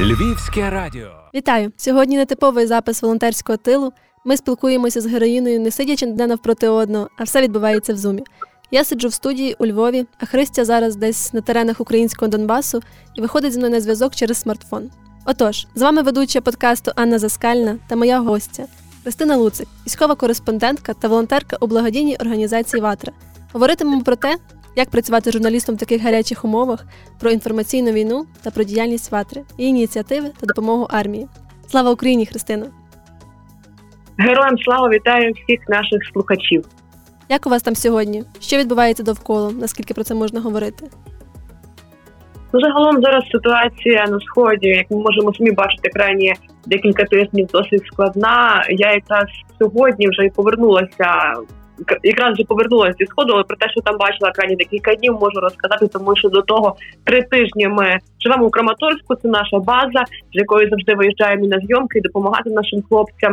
[0.00, 2.16] Львівське радіо вітаю сьогодні.
[2.16, 3.92] Нетиповий запис волонтерського тилу.
[4.24, 8.22] Ми спілкуємося з героїною, не сидячи не навпроти одного, а все відбувається в зумі.
[8.70, 12.82] Я сиджу в студії у Львові, а Христя зараз десь на теренах українського Донбасу
[13.14, 14.90] і виходить зі мною на зв'язок через смартфон.
[15.24, 18.64] Отож, з вами ведуча подкасту Анна Заскальна та моя гостя
[19.02, 23.12] Христина Луцик, військова кореспондентка та волонтерка у благодійній організації Ватра.
[23.52, 24.36] Говоритимемо про те,
[24.76, 26.84] як працювати журналістом в таких гарячих умовах,
[27.20, 31.28] про інформаційну війну та про діяльність Ватри, її ініціативи та допомогу армії.
[31.68, 32.66] Слава Україні, Христино!
[34.18, 36.64] Героям слава вітаю всіх наших слухачів.
[37.28, 38.24] Як у вас там сьогодні?
[38.40, 39.52] Що відбувається довкола?
[39.52, 40.86] Наскільки про це можна говорити?
[42.52, 46.34] Ну, загалом зараз ситуація на сході, як ми можемо самі бачити, крайні
[46.66, 48.64] декілька тижнів досить складна.
[48.68, 49.26] Я якраз
[49.58, 51.34] сьогодні вже й повернулася
[52.02, 55.40] якраз вже повернулася зі сходу, але про те, що там бачила крайні декілька днів, можу
[55.40, 59.14] розказати, тому що до того три тижні ми живемо у Краматорську.
[59.14, 60.02] Це наша база,
[60.32, 63.32] з якої завжди виїжджаємо на зйомки і допомагати нашим хлопцям.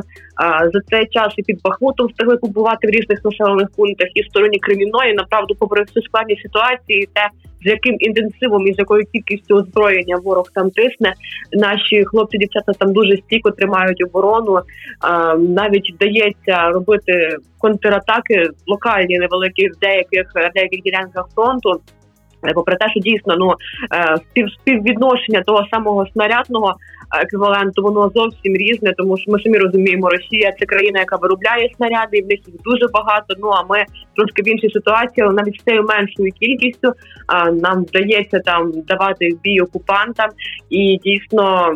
[0.74, 4.60] За цей час і під Бахмутом встигли побувати в різних населених пунктах і в стороні
[4.60, 5.14] Кремінної.
[5.14, 7.30] Направду, попри всю складні ситуації, те
[7.66, 11.14] з яким інтенсивом і з якою кількістю озброєння ворог там тисне.
[11.54, 14.60] Наші хлопці, дівчата там дуже стійко тримають оборону.
[15.38, 21.82] Навіть вдається робити контратаки локальні, невеликі в деяких деяких ділянках фронту.
[22.54, 23.54] Попри те, що дійсно ну
[23.94, 26.76] е, спів співвідношення того самого снарядного
[27.22, 32.18] еквіваленту, воно зовсім різне, тому що ми самі розуміємо, Росія це країна, яка виробляє снаряди,
[32.18, 33.36] і в них їх дуже багато.
[33.40, 33.84] Ну а ми
[34.16, 36.94] трошки в іншій ситуації, але навіть з цією меншою кількістю
[37.54, 40.30] нам вдається там давати бій окупантам
[40.70, 41.74] і дійсно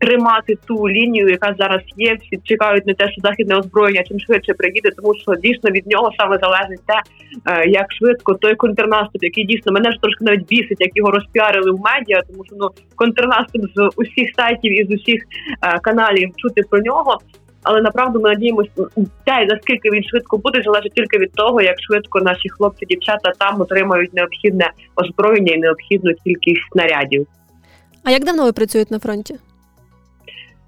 [0.00, 2.14] тримати ту лінію, яка зараз є.
[2.14, 6.12] Всі чекають на те, що західне озброєння чим швидше приїде, тому що дійсно від нього
[6.18, 6.94] саме залежить те,
[7.46, 11.70] е, як швидко той контрнаступ, який дійсно мене ж трошки навіть бісить, як його розпіарили
[11.70, 15.22] в медіа, тому що ну контрнаступ з усіх сайтів і з усіх
[15.62, 17.18] е, каналів чути про нього.
[17.62, 18.70] Але направду ми надіємося,
[19.24, 23.60] те наскільки він швидко буде, залежить тільки від того, як швидко наші хлопці, дівчата там
[23.60, 27.26] отримають необхідне озброєння і необхідну кількість снарядів.
[28.04, 29.34] А як давно ви працюєте на фронті?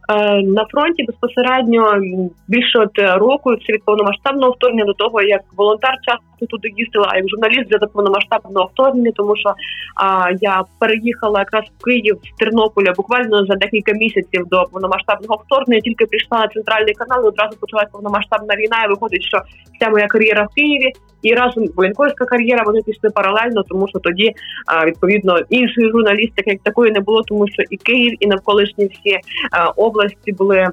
[0.09, 2.01] Е, на фронті безпосередньо
[2.49, 7.29] більше от року це від повномасштабного вторгнення до того, як волонтер часто туди їздила, як
[7.29, 9.55] журналіст для повномасштабного вторгнення, тому що
[9.97, 15.81] а, я переїхала якраз в Київ з Тернополя буквально за декілька місяців до повномасштабного вторгнення.
[15.81, 17.25] Тільки прийшла на центральний канал.
[17.25, 18.85] і Одразу почалась повномасштабна війна.
[18.85, 19.39] і Виходить, що
[19.75, 20.93] вся моя кар'єра в Києві
[21.23, 24.33] і разом воєнкорська кар'єра вони пішли паралельно, тому що тоді
[24.87, 29.19] відповідно іншої журналістики як такої не було, тому що і Київ, і навколишні всі
[29.77, 30.69] області були.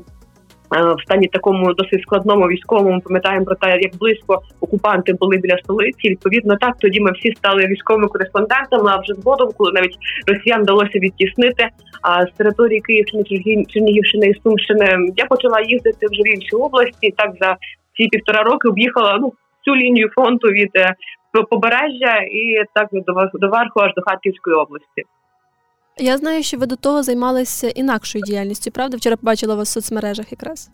[0.71, 6.09] В стані такому досить складному військовому пам'ятаємо про те, як близько окупанти були біля столиці.
[6.09, 8.91] Відповідно, так тоді ми всі стали військовими кореспондентами.
[8.91, 9.95] А вже згодом, коли навіть
[10.27, 11.69] росіян вдалося відтіснити
[12.01, 13.23] а з території Київщини,
[13.67, 17.13] Чернігівщини і Сумщини, я почала їздити вже в інші області.
[17.17, 17.57] Так за
[17.97, 20.93] ці півтора роки об'їхала ну всю лінію фронту від е,
[21.49, 22.87] побережжя і так
[23.33, 25.03] до верху аж до Харківської області.
[25.99, 28.97] Я знаю, що ви до того займалися інакшою діяльністю, правда?
[28.97, 30.69] Вчора побачила вас в соцмережах якраз.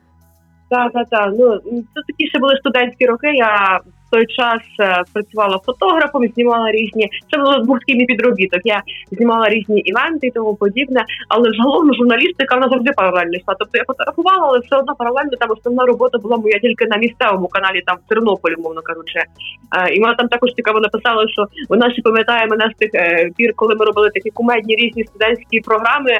[0.69, 1.33] Так, так, так.
[1.37, 1.59] Ну
[1.93, 3.27] це такі ще були студентські роки.
[3.27, 3.81] Я
[4.15, 7.09] той час е, працювала фотографом, знімала різні.
[7.31, 8.61] Це було такий підробіток.
[8.63, 8.81] Я
[9.11, 11.05] знімала різні івенти і тому подібне.
[11.29, 13.55] Але загалом журналістика вона завжди паралельно йшла.
[13.59, 17.47] Тобто я фотографувала, але все одно паралельно там основна робота була моя тільки на місцевому
[17.47, 19.19] каналі, там в Тернополі, мовно кажучи.
[19.19, 23.29] Е, і вона там також цікаво написала, що вона ще пам'ятає мене з тих е,
[23.37, 26.11] пір, коли ми робили такі кумедні різні студентські програми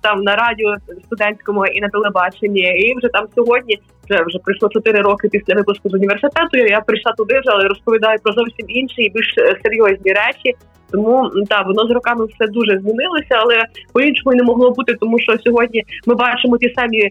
[0.00, 2.60] там на радіо студентському і на телебаченні.
[2.60, 3.78] І вже там сьогодні
[4.10, 6.56] це вже пройшло 4 роки після випуску з університету.
[6.56, 10.56] Я прийшла туди вже, але розповідаю про зовсім інші і більш е, серйозні речі.
[10.92, 15.18] Тому так, воно з роками все дуже змінилося, але по іншому не могло бути, тому
[15.18, 17.10] що сьогодні ми бачимо ті самі е,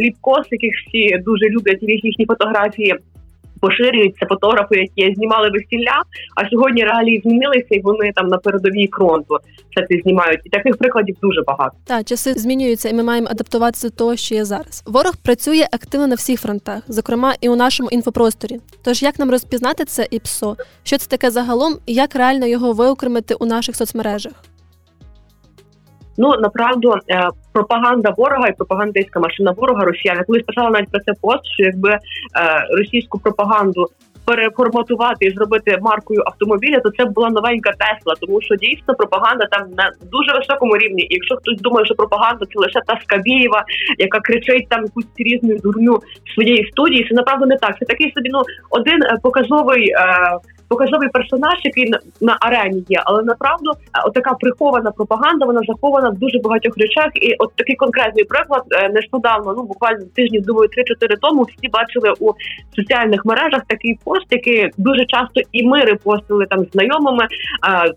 [0.00, 2.94] ліпкос, яких всі дуже люблять їхні фотографії
[3.62, 6.02] поширюються фотографи, які знімали весілля.
[6.36, 9.38] А сьогодні реалії змінилися, і вони там на передовій фронту
[9.70, 10.40] все це знімають.
[10.44, 11.76] І таких прикладів дуже багато.
[11.84, 14.82] Так, часи змінюються, і ми маємо адаптуватися до того, що є зараз.
[14.86, 18.56] Ворог працює активно на всіх фронтах, зокрема і у нашому інфопросторі.
[18.84, 20.56] Тож як нам розпізнати це і ПСО?
[20.82, 24.32] Що це таке загалом, і як реально його виокремити у наших соцмережах?
[26.18, 30.24] Ну направду е, пропаганда ворога і пропагандистська машина ворога росіяни.
[30.26, 31.98] Коли писала навіть про це пост, що якби е,
[32.78, 33.86] російську пропаганду
[34.24, 39.62] переформатувати і зробити маркою автомобіля, то це була новенька Тесла, тому що дійсно пропаганда там
[39.76, 41.02] на дуже високому рівні.
[41.02, 43.64] І якщо хтось думає, що пропаганда це лише та Скабєєва,
[43.98, 45.98] яка кричить там якусь різну дурню
[46.34, 47.78] своєї студії, це направду не так.
[47.78, 50.28] Це такий собі ну один е,
[50.72, 53.70] показовий персонаж, який на, арені є, але направду
[54.06, 57.10] отака прихована пропаганда, вона захована в дуже багатьох речах.
[57.14, 62.32] І от такий конкретний приклад нещодавно, ну буквально тижнів, думаю, 3-4 тому всі бачили у
[62.76, 67.26] соціальних мережах такий пост, який дуже часто і ми репостили там знайомими.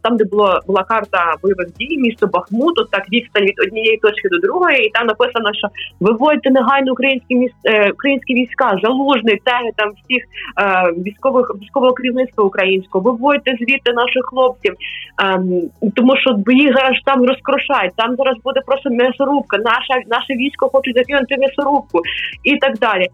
[0.02, 4.38] Там, де було була карта бойових дій, місто Бахмуту, так відстань від однієї точки до
[4.38, 5.68] другої, і там написано, що
[6.00, 12.44] виводьте негайно українські міст е, українські війська, залужний теги там всіх е, військових військового керівництва
[12.66, 14.74] українського, виводьте звідти наших хлопців,
[15.24, 15.62] ем,
[15.96, 17.94] тому що їх зараз там розкрошають.
[17.96, 19.58] Там зараз буде просто м'ясорубка.
[19.58, 22.02] Наша наше військо хочуть закинути м'ясорубку.
[22.44, 23.08] І так далі.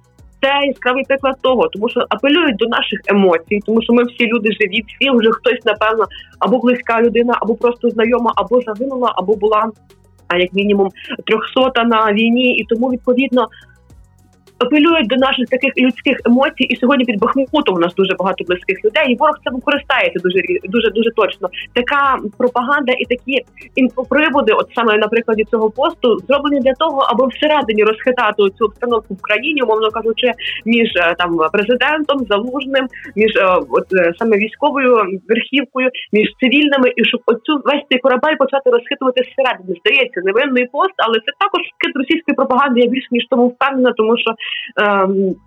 [0.44, 4.50] Це яскравий приклад того, тому що апелюють до наших емоцій, тому що ми всі люди
[4.52, 6.06] живі, всі вже хтось, напевно,
[6.40, 9.72] або близька людина, або просто знайома, або загинула, або була
[10.38, 10.90] як мінімум
[11.26, 13.48] трьохсота на війні, і тому відповідно
[14.64, 18.78] апелюють до наших таких людських емоцій, і сьогодні під Бахмутом у нас дуже багато близьких
[18.86, 19.06] людей.
[19.14, 21.50] І ворог цим користається дуже дуже дуже точно.
[21.74, 22.02] Така
[22.38, 23.36] пропаганда і такі
[23.76, 29.14] інфоприводи, от саме на прикладі цього посту, зроблені для того, аби всередині розхитати цю обстановку
[29.14, 30.28] в країні, умовно кажучи,
[30.66, 32.86] між е, там президентом, залужним,
[33.16, 34.92] між е, от е, саме військовою
[35.30, 39.74] верхівкою, між цивільними, і щоб оцю весь цей корабель почати розхитувати зсередини.
[39.82, 42.80] Здається, невинний пост, але це також кит російської пропаганди.
[42.80, 44.30] Я більш ніж тому впевнена, тому що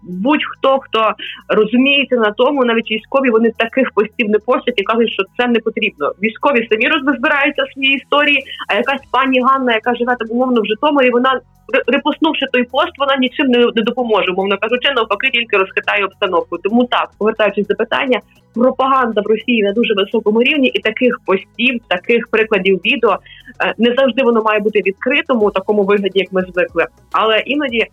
[0.03, 1.13] будь-хто хто
[1.49, 5.61] розуміється на тому, навіть військові вони таких постів не постять і кажуть, що це не
[5.61, 6.13] потрібно.
[6.23, 8.45] Військові самі розбираються в своїй історії.
[8.69, 11.41] А якась пані Ганна, яка живе там умовно в Житомирі, вона
[11.87, 14.31] репоснувши той пост, вона нічим не, не допоможе.
[14.31, 16.59] Умовно кажучи, навпаки, тільки розхитає обстановку.
[16.59, 18.21] Тому так, повертаючись до питання,
[18.55, 23.19] пропаганда в Росії на дуже високому рівні, і таких постів, таких прикладів відео
[23.65, 27.87] е, не завжди воно має бути відкритому у такому вигляді, як ми звикли, але іноді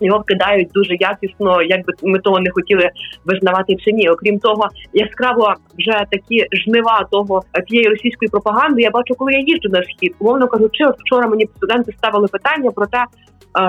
[0.00, 2.90] його вкидають дуже якісно, як би ми того не хотіли
[3.24, 4.08] визнавати чи ні.
[4.08, 8.82] Окрім того, яскраво вже такі жнива того тієї російської пропаганди.
[8.82, 10.14] Я бачу, коли я їжджу на схід.
[10.18, 13.04] Умовно кажучи, от вчора мені студенти ставили питання про те,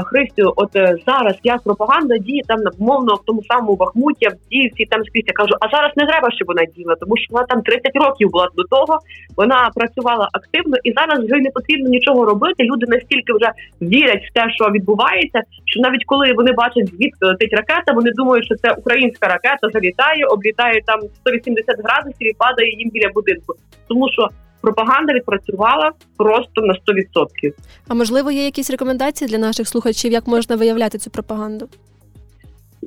[0.06, 4.86] Христю, от е, зараз як пропаганда діє там мовно в тому самому Бахмуті, в Діївці,
[4.86, 7.62] там скрізь я кажу, а зараз не треба, щоб вона діла, тому що вона там
[7.62, 9.00] 30 років була до того.
[9.38, 12.64] Вона працювала активно і зараз вже не потрібно нічого робити.
[12.64, 13.50] Люди настільки вже
[13.82, 18.46] вірять в те, що відбувається, що навіть коли вони бачать звідки летить ракета, вони думають,
[18.46, 23.54] що це українська ракета залітає, облітає там 180 градусів і падає їм біля будинку,
[23.88, 24.30] тому що
[24.62, 27.54] пропаганда відпрацювала просто на 100%.
[27.88, 31.70] А можливо, є якісь рекомендації для наших слухачів, як можна виявляти цю пропаганду?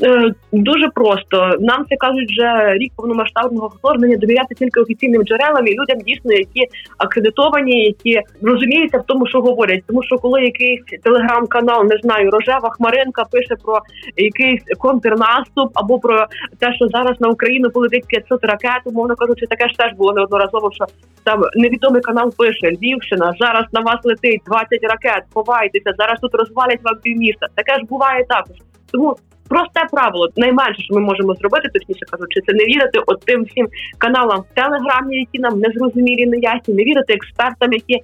[0.01, 5.75] Е, дуже просто нам це кажуть вже рік повномасштабного вторгнення довіряти тільки офіційним джерелам і
[5.75, 6.67] людям дійсно, які
[6.99, 9.85] акредитовані, які розуміються в тому, що говорять.
[9.87, 13.81] Тому що коли якийсь телеграм-канал не знаю, рожева хмаринка пише про
[14.17, 16.27] якийсь контрнаступ або про
[16.59, 20.71] те, що зараз на Україну полетить 500 ракет, умовно кажучи, таке ж теж було неодноразово.
[20.73, 20.85] Що
[21.25, 25.25] там невідомий канал пише Львівщина, зараз на вас летить 20 ракет.
[25.35, 27.47] Ховайтеся, зараз тут розвалять вам півміста.
[27.55, 28.57] Таке ж буває також.
[28.93, 29.17] Тому
[29.53, 33.67] просте правило найменше, що ми можемо зробити, точніше кажучи, це не вірити от всім
[33.99, 38.01] каналам в телеграмі, які нам не зрозумілі, не ясні, не вірити експертам, які е,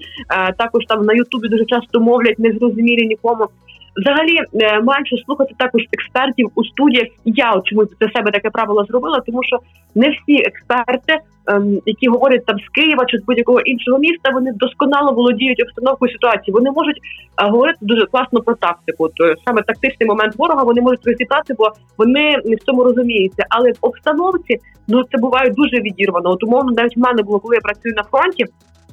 [0.58, 3.48] також там на Ютубі дуже часто мовлять незрозумілі нікому.
[3.96, 7.08] Взагалі е, менше слухати також експертів у студіях.
[7.24, 9.58] Я чомусь для себе таке правило зробила, тому що
[9.94, 14.52] не всі експерти, ем, які говорять там з Києва чи з будь-якого іншого міста, вони
[14.52, 16.54] досконало володіють обстановкою ситуації.
[16.54, 19.08] Вони можуть е, говорити дуже класно про тактику.
[19.08, 23.44] То саме тактичний момент ворога вони можуть розібрати, бо вони не в цьому розуміються.
[23.48, 24.58] Але в обстановці
[24.88, 26.30] ну це буває дуже відірвано.
[26.30, 28.44] От умовно навіть в мене було, коли я працюю на фронті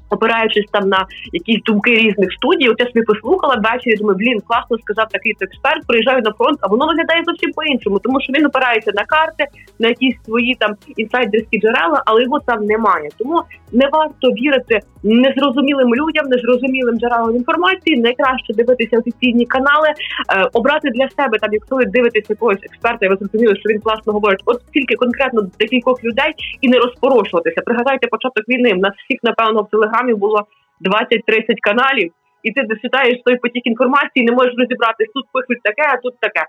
[0.09, 4.77] опираючись там на якісь думки різних студій, от я собі послухала ввечері, думаю, блін, класно
[4.77, 8.91] сказав такий експерт, приїжджаю на фронт, а воно виглядає зовсім по-іншому, тому що він опирається
[8.95, 9.43] на карти,
[9.79, 13.09] на якісь свої там інсайдерські джерела, але його там немає.
[13.17, 18.01] Тому не варто вірити незрозумілим людям, незрозумілим джерелам інформації.
[18.01, 23.09] Найкраще дивитися офіційні канали, е, обрати для себе там, якщо ви дивитесь якогось експерта, і
[23.09, 26.31] ви зрозуміли, що він класно говорить, от тільки конкретно декількох людей
[26.61, 27.61] і не розпорошуватися.
[27.61, 28.73] Пригадайте початок війни.
[28.73, 30.39] У нас всіх напевно в телеграм телеграмі було
[30.81, 32.11] 20-30 каналів,
[32.43, 35.07] і ти досвітаєш той потік інформації, не можеш розібратись.
[35.13, 36.45] Тут пишуть таке, а тут таке.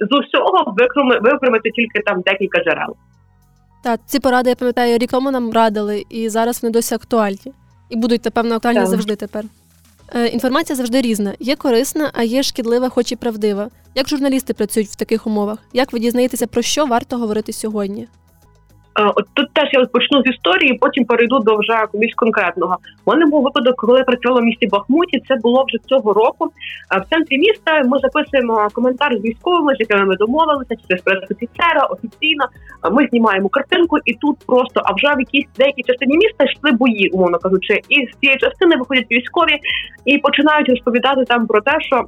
[0.00, 0.74] З усього
[1.20, 2.96] викремити тільки там декілька джерел.
[3.84, 7.52] Так, ці поради я пам'ятаю, рік тому нам радили, і зараз вони досі актуальні.
[7.90, 8.88] І будуть, напевно, актуальні так.
[8.88, 9.44] завжди тепер.
[10.14, 11.34] Е, Інформація завжди різна.
[11.40, 13.68] Є корисна, а є шкідлива, хоч і правдива.
[13.94, 15.58] Як журналісти працюють в таких умовах?
[15.72, 18.08] Як ви дізнаєтеся, про що варто говорити сьогодні?
[19.06, 22.76] От тут теж я почну з історії, потім перейду до вже комусь конкретного.
[23.04, 25.22] У мене був випадок, коли я працювала в місті Бахмуті.
[25.28, 26.46] Це було вже цього року.
[27.00, 32.44] В центрі міста ми записуємо коментар з військовими, з якими ми домовилися, через прес-офіцера офіційно.
[32.92, 37.08] Ми знімаємо картинку, і тут просто а вже в якійсь деякій частині міста йшли бої,
[37.08, 39.58] умовно кажучи, і з цієї частини виходять військові
[40.04, 42.04] і починають розповідати там про те, що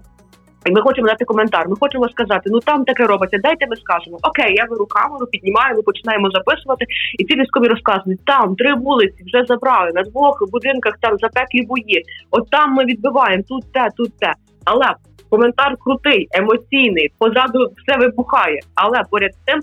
[0.67, 1.69] і ми хочемо дати коментар.
[1.69, 3.39] Ми хочемо сказати, ну там таке робиться.
[3.43, 4.19] Дайте ми скажемо.
[4.23, 6.85] Окей, я беру камеру, піднімаю, ми починаємо записувати.
[7.19, 10.95] І ці військові розказують, там три вулиці вже забрали на двох будинках.
[11.01, 12.05] Там запеклі бої.
[12.31, 14.33] От там ми відбиваємо тут те, тут те.
[14.65, 14.95] Але
[15.31, 18.61] коментар крутий, емоційний, позаду все вибухає.
[18.75, 19.61] Але поряд з тим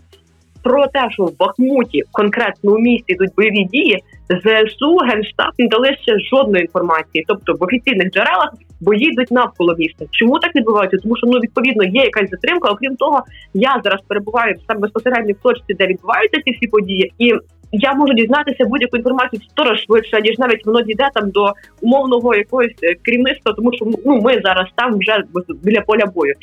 [0.68, 5.88] про те, що в Бахмуті конкретно у місті йдуть бойові дії, ЗСУ генштаб не дали
[6.02, 10.06] ще жодної інформації, тобто в офіційних джерелах бої йдуть навколо міста.
[10.12, 10.98] Чому так відбувається?
[11.04, 12.70] Тому що ну відповідно є якась затримка.
[12.70, 13.22] Окрім того,
[13.54, 17.34] я зараз перебуваю саме безпосередньо в точці, де відбуваються ці всі події, і
[17.72, 22.76] я можу дізнатися будь-яку інформацію сто швидше, ніж навіть воно дійде там до умовного якогось
[22.84, 25.24] е, керівництва, тому що ну ми зараз там вже
[25.64, 26.34] біля поля бою.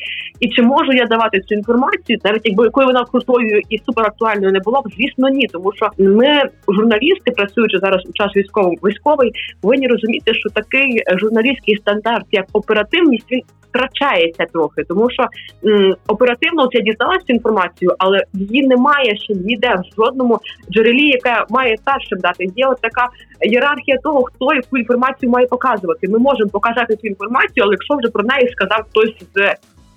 [0.41, 4.61] І чи можу я давати цю інформацію, навіть якби якою вона крутою і суперактуальною не
[4.61, 9.89] була б, звісно, ні, тому що ми, журналісти, працюючи зараз у час військовий військовий, повинні
[9.89, 13.43] розуміти, що такий журналістський стандарт, як оперативність, він
[13.75, 15.23] втрачається трохи, тому що
[15.67, 20.39] м, оперативно я дізналася інформацію, але її немає ще ніде в жодному
[20.73, 22.45] джерелі, яке має старшим дати.
[22.57, 23.09] Є от така
[23.41, 26.09] ієрархія того, хто яку інформацію має показувати.
[26.09, 29.55] Ми можемо показати цю інформацію, але якщо вже про неї сказав хтось з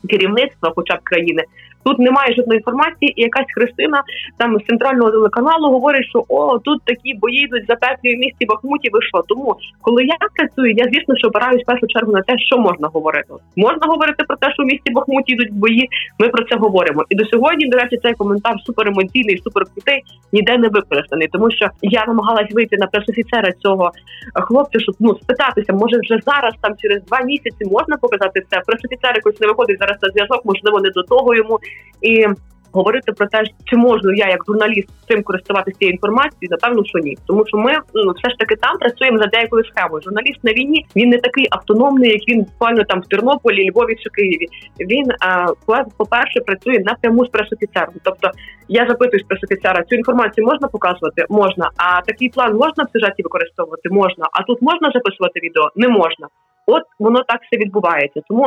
[0.10, 1.44] керівництва, хоча б країни,
[1.88, 4.04] Тут немає жодної інформації, і якась Христина
[4.38, 8.90] там з центрального телеканалу говорить, що о, тут такі бої йдуть запеклі в місті Бахмуті.
[8.94, 9.00] Ви?
[9.28, 12.88] Тому коли я працюю, я звісно, що опираюсь в першу чергу на те, що можна
[12.88, 13.34] говорити.
[13.56, 15.90] Можна говорити про те, що в місті Бахмуті йдуть бої.
[16.20, 17.04] Ми про це говоримо.
[17.10, 20.04] І до сьогодні, до речі, цей коментар суперемоційний, суперкрутий,
[20.34, 23.92] ніде не використаний, тому що я намагалась вийти на пресофіцера цього
[24.34, 28.62] хлопця, щоб ну спитатися, може вже зараз, там через два місяці можна показати це.
[28.66, 31.60] Пресофіцер якось не виходить зараз на зв'язок, можливо, не до того йому
[32.02, 32.28] і
[32.72, 37.18] говорити про те, чи можу я як журналіст цим користуватися цією інформацією, напевно, що ні,
[37.28, 40.02] тому що ми ну все ж таки там працюємо за деякою схемою.
[40.02, 44.10] Журналіст на війні він не такий автономний, як він буквально там в Тернополі, Львові чи
[44.10, 44.48] Києві.
[44.80, 45.06] Він
[45.98, 47.94] по перше працює напряму з пресофіцером.
[48.04, 48.32] Тобто
[48.68, 51.26] я запитую пресофіцера, цю інформацію можна показувати?
[51.30, 51.70] Можна.
[51.78, 53.90] А такий план можна в сюжеті використовувати?
[53.90, 54.26] Можна.
[54.32, 55.72] А тут можна записувати відео?
[55.76, 56.28] Не можна.
[56.70, 58.22] От воно так все відбувається.
[58.28, 58.46] Тому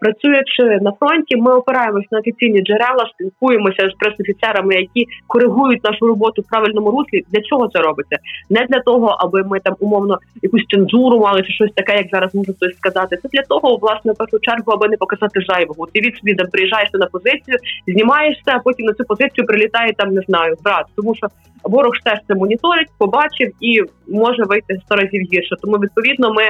[0.00, 6.42] працюючи на фронті, ми опираємось на офіційні джерела, спілкуємося з пресофіцерами, які коригують нашу роботу
[6.42, 7.22] в правильному руслі.
[7.32, 8.16] Для чого це робиться?
[8.50, 12.34] Не для того, аби ми там умовно якусь цензуру мали чи щось таке, як зараз
[12.34, 13.16] може хтось сказати.
[13.22, 15.86] Це для того, власне, в першу чергу, аби не показати зайвого.
[15.86, 17.56] Ти від собі там приїжджаєш на позицію,
[17.86, 20.86] знімаєшся, а потім на цю позицію прилітає там, не знаю, брат.
[20.96, 21.26] Тому що
[21.64, 25.56] ворог теж це моніторить, побачив і може вийти сто разів гірше.
[25.62, 26.42] Тому відповідно ми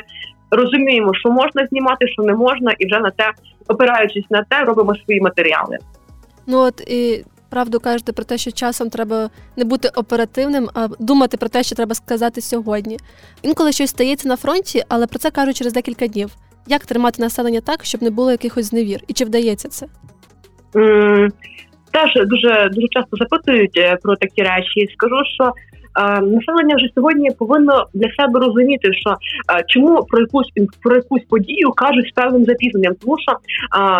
[0.53, 3.31] розуміємо, що можна знімати, що не можна, і вже на те,
[3.69, 5.79] опираючись на те, робимо свої матеріали.
[6.47, 11.37] Ну от і правду кажете про те, що часом треба не бути оперативним, а думати
[11.37, 12.97] про те, що треба сказати сьогодні.
[13.43, 16.31] Інколи щось стається на фронті, але про це кажуть через декілька днів.
[16.67, 19.01] Як тримати населення так, щоб не було якихось зневір?
[19.09, 19.87] І чи вдається це?
[20.75, 21.31] Mm,
[21.91, 24.89] теж дуже дуже часто запитують е, про такі речі.
[24.95, 25.53] Скажу, що
[26.23, 29.17] населення вже сьогодні повинно для себе розуміти, що
[29.67, 33.33] чому про якусь про якусь подію кажуть з певним запізненням, тому що,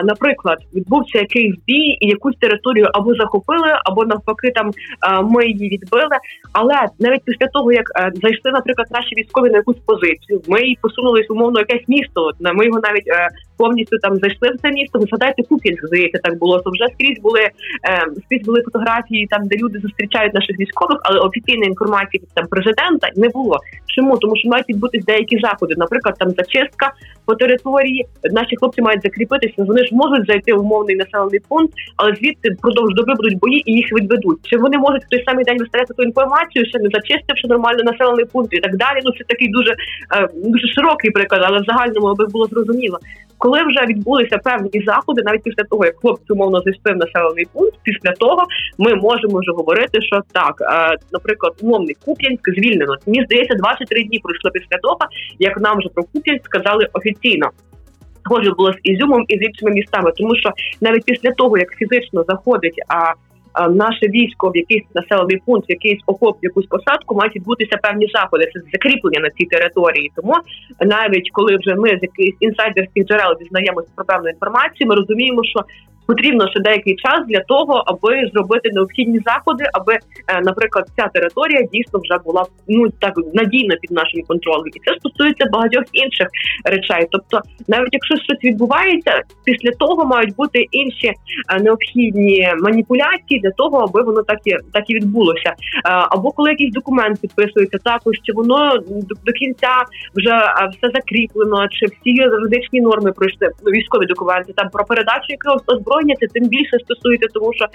[0.05, 4.71] наприклад, відбувся якийсь бій, і якусь територію або захопили, або навпаки, там
[5.25, 6.17] ми її відбили.
[6.53, 10.79] Але навіть після того, як е, зайшли, наприклад, наші військові на якусь позицію, ми і
[10.83, 12.31] посунулись умовно якесь місто.
[12.41, 13.29] Ми його навіть е,
[13.63, 14.99] повністю там зайшли в це місто.
[14.99, 15.43] Ви згадайте
[15.83, 16.59] здається, так було.
[16.59, 17.51] То вже скрізь були е,
[18.25, 23.07] скрізь були фотографії, там де люди зустрічають наших військових, але офіційна інформації від там президента
[23.17, 23.57] не було.
[23.95, 26.87] Чому тому, що мають відбутись деякі заходи, наприклад, там зачистка
[27.27, 28.07] по території.
[28.39, 29.55] Наші хлопці мають закріпитися.
[29.59, 33.73] Вони ж можуть зайти в умовний населений пункт, але звідти впродовж доби будуть бої і
[33.81, 34.39] їх відведуть.
[34.43, 38.25] Чи вони можуть в той самий день виставляти ту інформацію, ще не зачистивши нормально населений
[38.25, 38.99] пункт і так далі?
[39.05, 39.73] Ну це такий дуже
[40.17, 42.99] е, дуже широкий приклад, але в загальному аби було зрозуміло
[43.43, 47.75] коли вже відбулися певні заходи, навіть після того як хлопці умовно зайшли в населений пункт,
[47.83, 48.47] після того
[48.79, 52.95] ми можемо вже говорити, що так, е, наприклад, умовний Куп'янськ звільнено.
[53.07, 54.99] Мені здається, 23 дні пройшло після того,
[55.39, 57.51] як нам вже про Куп'янськ сказали офіційно.
[58.25, 62.25] Схоже було з Ізюмом і з іншими містами, тому що навіть після того як фізично
[62.29, 63.13] заходить а
[63.71, 68.07] наше військо в якийсь населений пункт, в якийсь окоп, в якусь посадку мають відбутися певні
[68.15, 68.51] заходи.
[68.53, 70.13] Це закріплення на цій території.
[70.17, 70.35] Тому
[70.81, 75.61] навіть коли вже ми з якихось інсайдерських джерел дізнаємося про певну інформацію, ми розуміємо, що
[76.07, 81.63] потрібно ще деякий час для того, аби зробити необхідні заходи, аби, е, наприклад, ця територія
[81.73, 86.29] дійсно вже була ну так надійно під нашим контролем, і це стосується багатьох інших
[86.65, 87.07] речей.
[87.11, 91.15] Тобто, навіть якщо щось відбувається, після того мають бути інші е,
[91.61, 95.51] необхідні маніпуляції для того, аби воно так і так і відбулося.
[95.51, 95.55] Е,
[95.85, 99.75] або коли якийсь документ підписується, також чи воно до, до кінця
[100.15, 100.35] вже
[100.73, 106.27] все закріплено, чи всі юридичні норми пройшли військові документи там про передачу якогось озброєння, це
[106.27, 107.69] тим більше стосується, тому що е,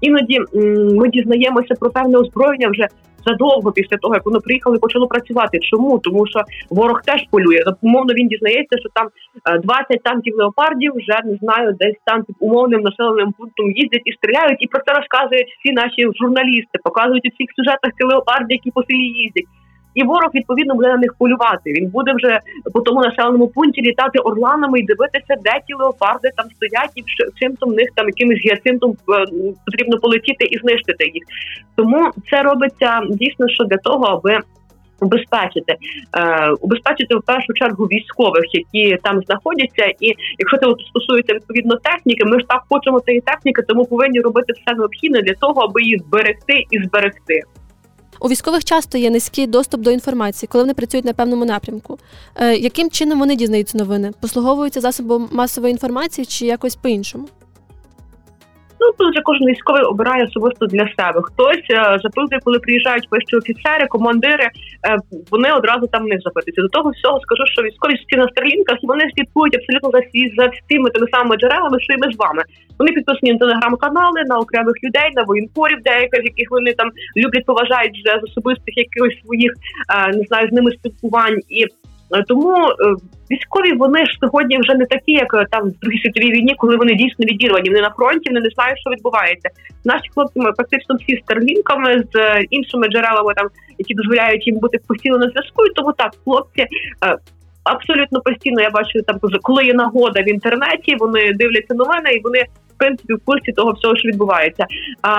[0.00, 0.38] іноді
[0.98, 2.86] ми дізнаємося про певне озброєння вже
[3.26, 5.58] задовго після того, як воно приїхало почало працювати.
[5.70, 6.40] Чому тому, що
[6.70, 7.60] ворог теж полює?
[7.82, 9.06] Умовно він дізнається, що там
[9.62, 14.12] 20 е, танків леопардів вже не знаю, десь там під умовним населеним пунктом їздять і
[14.12, 18.70] стріляють, і про це розказують всі наші журналісти, показують у всіх сюжетах ці леопарди, які
[18.70, 19.48] по селі їздять
[19.94, 21.72] і ворог відповідно буде на них полювати.
[21.72, 22.40] Він буде вже
[22.72, 27.02] по тому населеному пункті літати орланами і дивитися, де ті леопарди там стоять, і
[27.40, 28.94] чим там них там якимось гіацинтом е,
[29.66, 31.22] потрібно полетіти і знищити їх.
[31.76, 34.38] Тому це робиться дійсно що для того, аби
[35.02, 35.76] Убезпечити,
[36.18, 42.24] е, убезпечити в першу чергу військових, які там знаходяться, і якщо це стосується відповідно техніки,
[42.24, 45.98] ми ж так хочемо цієї техніки, тому повинні робити все необхідне для того, аби її
[45.98, 47.42] зберегти і зберегти.
[48.22, 51.98] У військових часто є низький доступ до інформації, коли вони працюють на певному напрямку.
[52.34, 54.12] Е, Яким чином вони дізнаються новини?
[54.20, 57.28] Послуговуються засобом масової інформації чи якось по-іншому?
[58.82, 61.18] Ну тут вже кожен військовий обирає особисто для себе.
[61.22, 64.44] Хтось е, запитує, коли приїжджають вищі офіцери, командири.
[64.44, 64.96] Е,
[65.30, 66.62] вони одразу там не запитуються.
[66.62, 70.44] До того всього скажу, що військові всі на старлінках вони слідкують абсолютно за всі за
[70.46, 72.42] всіми тими самими джерелами, що і ми з вами.
[72.78, 77.94] Вони підписані на телеграм-канали, на окремих людей, на воєнкорів, деяких яких вони там люблять, поважають
[77.94, 81.60] вже з особистих якихось своїх е, не знаю з ними спілкувань і.
[82.28, 82.56] Тому
[83.32, 86.76] Військові вони ж сьогодні вже не такі, як е, там в другій світовій війні, коли
[86.76, 87.70] вони дійсно відірвані.
[87.70, 89.48] Вони на фронті, вони не знають, що відбувається.
[89.84, 95.18] Наші хлопці практично всі старлінками з е, іншими джерелами, там які дозволяють їм бути постійно
[95.18, 95.66] на зв'язку.
[95.66, 96.62] І Тому так, хлопці.
[96.62, 97.16] Е,
[97.64, 102.44] абсолютно постійно я бачу там, коли є нагода в інтернеті, вони дивляться новини і вони
[102.82, 104.64] принципі в курсі того всього, що відбувається.
[105.02, 105.12] А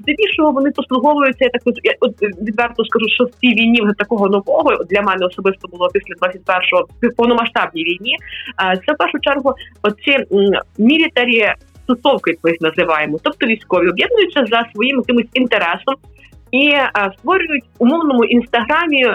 [0.00, 1.44] здебільшого вони послуговуються.
[1.44, 5.26] Я так я от відверто скажу, що в цій війні вже такого нового для мене
[5.26, 8.16] особисто було після 21-го повномасштабній війні.
[8.56, 10.14] А це в першу чергу оці
[10.78, 11.52] мілітарі
[11.82, 15.94] стосовки, як ми їх називаємо, тобто військові об'єднуються за своїм якимось інтересом
[16.50, 19.06] і а, створюють умовному інстаграмі.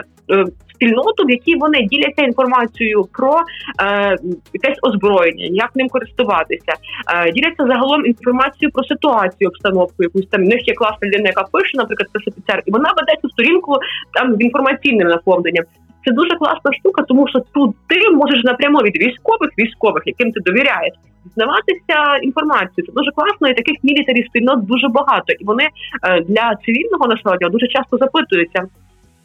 [0.81, 3.33] Спільноту, в якій вони діляться інформацією про
[3.81, 4.17] е,
[4.53, 6.73] якесь озброєння, як ним користуватися,
[7.13, 11.43] е, діляться загалом інформацією про ситуацію, обстановку якусь там в них є класна людина, яка
[11.51, 13.75] пише, наприклад, спецофіцер, і вона веде цю сторінку
[14.13, 15.65] там з інформаційним наповненням.
[16.05, 20.39] Це дуже класна штука, тому що тут ти можеш напряму від військових військових, яким ти
[20.39, 20.93] довіряєш,
[21.25, 22.85] дізнаватися інформацію.
[22.85, 27.49] Це дуже класно, і таких мілітарів спільнот дуже багато, і вони е, для цивільного населення
[27.49, 28.61] дуже часто запитуються.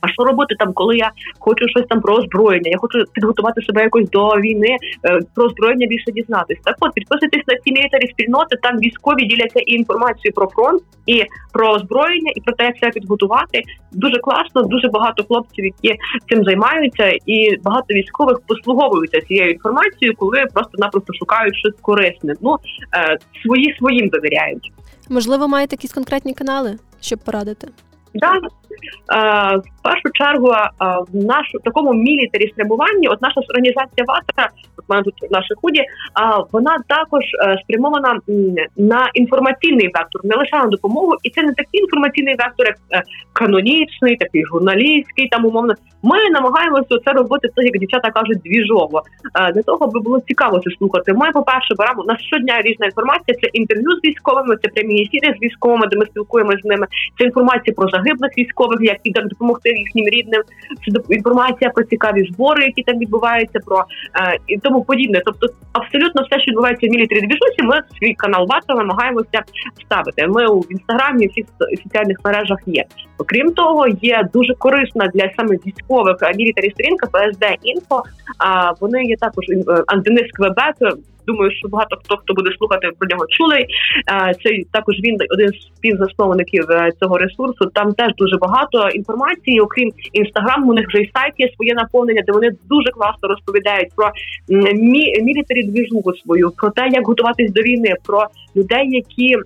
[0.01, 2.71] А що робити там, коли я хочу щось там про озброєння?
[2.71, 6.59] Я хочу підготувати себе якось до війни, е, про озброєння більше дізнатись.
[6.65, 8.57] Так от підписуйтесь на ці мілітарі спільноти.
[8.63, 12.93] Там військові діляться і інформацією про фронт, і про озброєння, і про те, як себе
[12.93, 13.63] підготувати.
[13.93, 20.45] Дуже класно, дуже багато хлопців, які цим займаються, і багато військових послуговуються цією інформацією, коли
[20.55, 22.35] просто-напросто шукають щось корисне.
[22.41, 22.57] Ну
[22.97, 24.73] е, свої своїм довіряють.
[25.09, 27.69] Можливо, маєте якісь конкретні канали, щоб порадити.
[28.15, 28.33] Да.
[29.15, 30.71] Е, в першу чергу е,
[31.13, 35.81] в нашому такому мілітарі спрямуванні, от наша організація ВАТРА, от мене тут в нашій худі,
[35.81, 35.87] е,
[36.53, 37.25] вона також
[37.63, 38.19] спрямована
[38.77, 42.77] на інформаційний вектор, не лише на допомогу, і це не такий інформаційний вектор, як
[43.33, 45.75] канонічний, такий журналістський, там умовно.
[46.03, 49.03] Ми намагаємося це робити, так як дівчата кажуть, двіжово
[49.55, 51.13] для того, аби було цікаво це слухати.
[51.13, 53.39] Ми, по перше, беремо на щодня різна інформація.
[53.43, 56.87] Це інтерв'ю з військовими, це прямі ефіри з військовими, де ми спілкуємося з ними.
[57.19, 60.43] Це інформація про загиблих військових, як і допомогти їхнім рідним.
[61.09, 65.23] Інформація про цікаві збори, які там відбуваються, про е, і тому подібне.
[65.25, 69.43] Тобто, абсолютно все, що відбувається в мілітарі двіжусі, ми свій канал Вата намагаємося
[69.85, 70.27] ставити.
[70.27, 71.47] Ми у інстаграмі всіх
[71.85, 72.85] соціальних мережах є.
[73.19, 78.03] Окрім того, є дуже корисна для саме військових мілітарі сторінка ПСД інфо.
[78.81, 80.77] Вони є також е, Антенис Квебек
[81.27, 83.59] думаю, що багато хто хто буде слухати про нього чули.
[83.59, 83.67] Е,
[84.43, 87.67] це також він один з співзасновників е, цього ресурсу.
[87.75, 89.61] Там теж дуже багато інформації.
[89.61, 93.89] Окрім інстаграму, у них вже й сайт є своє наповнення, де вони дуже класно розповідають
[93.97, 94.11] про
[94.75, 99.37] мі- мілітарі двіжугу свою, про те, як готуватись до війни, про людей, які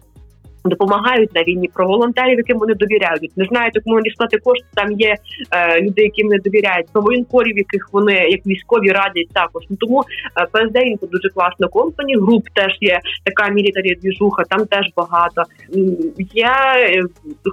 [0.64, 3.36] допомагають на війні, про волонтерів, яким вони довіряють.
[3.36, 4.66] Не знають, як можна дістати кошти.
[4.74, 5.14] Там є
[5.50, 9.64] е, люди, яким не довіряють, про воєнкорів, яких вони як військові радять також.
[9.70, 10.04] Ну тому
[10.40, 12.18] е, ПСД інфо дуже класна компанія.
[12.18, 15.42] Груп теж є така мілітарі двіжуха, там теж багато.
[16.34, 17.02] Є е,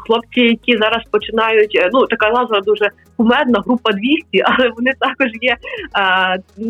[0.06, 1.76] хлопці, які зараз починають.
[1.76, 5.56] Е, ну така назва дуже кумедна, група 200, але вони також є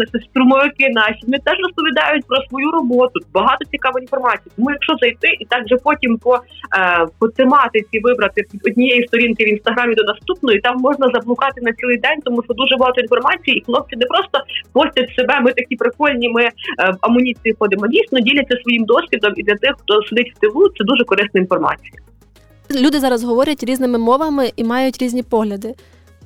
[0.09, 1.19] е, струмовики наші.
[1.25, 3.19] Вони теж розповідають про свою роботу.
[3.33, 4.51] Багато цікавої інформації.
[4.55, 9.43] Тому якщо зайти і так же потім по е, по тематиці вибрати від однієї сторінки
[9.43, 13.57] в інстаграмі до наступної, там можна заблукати на цілий день, тому що дуже багато інформації,
[13.57, 14.37] і хлопці не просто
[14.73, 15.39] постять себе.
[15.41, 16.29] Ми такі прикольні.
[16.29, 17.87] Ми е, в амуніції ходимо.
[17.87, 21.99] Дійсно діляться своїм досвідом і для тих, хто сидить в тилу, це дуже корисна інформація.
[22.81, 25.73] Люди зараз говорять різними мовами і мають різні погляди.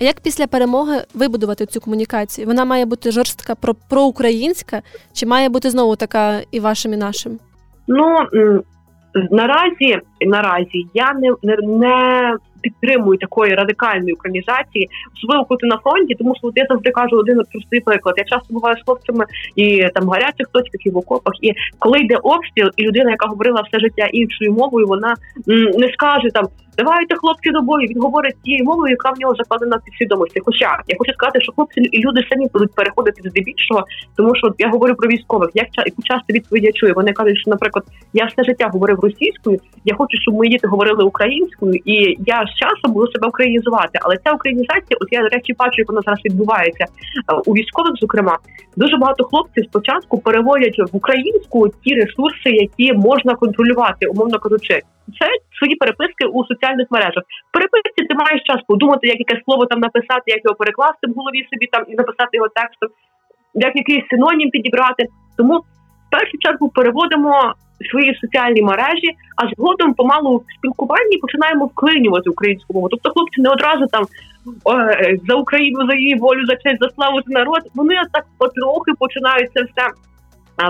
[0.02, 2.48] А як після перемоги вибудувати цю комунікацію?
[2.48, 4.82] Вона має бути жорстка про проукраїнська,
[5.14, 7.40] чи має бути знову така і вашим, і нашим?
[7.88, 8.18] Ну
[9.32, 16.15] Наразі наразі я не не, не підтримую такої радикальної українізації, особливо коли ти на фронті,
[16.15, 18.15] тому що я завжди кажу один простий приклад.
[18.17, 21.34] Я часто буваю з хлопцями і там гарячих точках, і в окопах.
[21.41, 25.15] І коли йде обстріл, і людина, яка говорила все життя іншою мовою, вона
[25.50, 26.45] м, не скаже там
[26.84, 27.88] давайте хлопці до бою.
[27.88, 30.39] Він говорить тією мовою, яка в нього закладена в підсвідомості.
[30.46, 33.86] Хоча я хочу сказати, що хлопці і люди самі будуть переходити здебільшого,
[34.17, 35.50] тому що я говорю про військових.
[35.54, 36.94] Як яку часто відповідь я чую?
[36.96, 39.60] Вони кажуть, що, наприклад, я все життя говорив російською.
[39.86, 41.96] Я хочу, щоб мої діти говорили українською, і
[42.36, 44.00] я з часом буду себе українізувати.
[44.02, 47.94] Але ця українізація, от я до речі, бачу, як вона зараз відбувається е, у військових.
[48.02, 48.38] Зокрема,
[48.78, 54.82] дуже багато хлопців спочатку переводять в українську ті ресурси, які можна контролювати, умовно кажучи.
[55.20, 55.28] Це
[55.60, 57.24] свої переписки у соціальних мережах.
[57.50, 61.14] В переписці ти маєш час подумати, як якесь слово там написати, як його перекласти в
[61.20, 62.90] голові собі там і написати його текстом,
[63.54, 65.04] як якийсь синонім підібрати.
[65.38, 65.56] Тому
[66.08, 67.54] в першу чергу переводимо
[67.92, 72.88] свої соціальні мережі, а згодом помалу в спілкуванні починаємо вклинювати українську мову.
[72.90, 74.04] Тобто хлопці не одразу там
[75.28, 77.62] за Україну, за її волю, за честь, за славу за народ.
[77.76, 79.88] Вони так потрохи починають це все.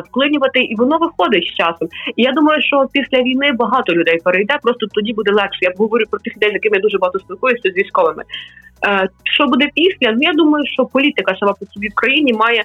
[0.06, 1.88] Вклинювати і воно виходить з часом.
[2.16, 4.58] І я думаю, що після війни багато людей перейде.
[4.64, 5.60] Просто тоді буде легше.
[5.62, 8.24] Я говорю про тих людей, з якими я дуже багато спілкуюся з військовими.
[8.88, 10.12] Е, що буде після?
[10.12, 12.64] Ну я думаю, що політика сама по собі в країні має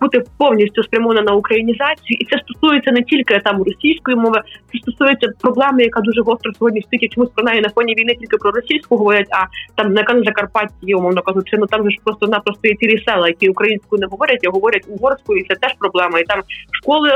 [0.00, 5.28] бути повністю спрямована на українізацію, і це стосується не тільки там російської мови, це стосується
[5.40, 7.12] проблеми, яка дуже гостро сьогодні стоїть.
[7.12, 9.26] Чомусь про неї на фоні війни тільки про російську говорять.
[9.30, 13.28] А там на Закарпатті, умовно кажучи, ну там же ж просто напросто є цілі села,
[13.28, 16.18] які українською не говорять, а говорять угорською, і це теж проблема.
[16.18, 16.40] І там
[16.72, 17.10] школи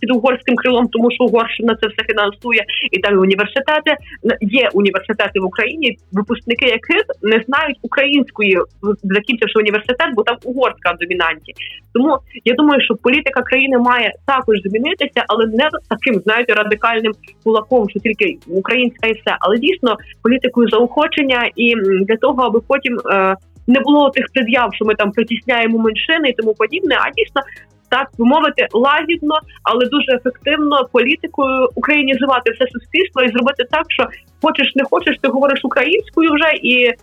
[0.00, 3.96] під угорським крилом, тому що Угорщина це все фінансує, і там університети
[4.40, 8.58] є університети в Україні, випускники яких не знають української,
[9.02, 11.52] закінчивши університет, бо там угорська домінанті.
[11.94, 17.12] Тому я думаю, що політика країни має також змінитися, але не таким знаєте радикальним
[17.44, 21.74] кулаком, що тільки українська і все, але дійсно політикою заохочення і
[22.08, 22.98] для того, аби потім.
[23.10, 23.36] Е,
[23.68, 27.42] не було тих пред'яв, що ми там притісняємо меншини і тому подібне, а дійсно
[27.88, 34.08] так би мовити, лагідно, але дуже ефективно політикою українізувати все суспільство і зробити так, що
[34.42, 36.94] хочеш не хочеш, ти говориш українською вже і е,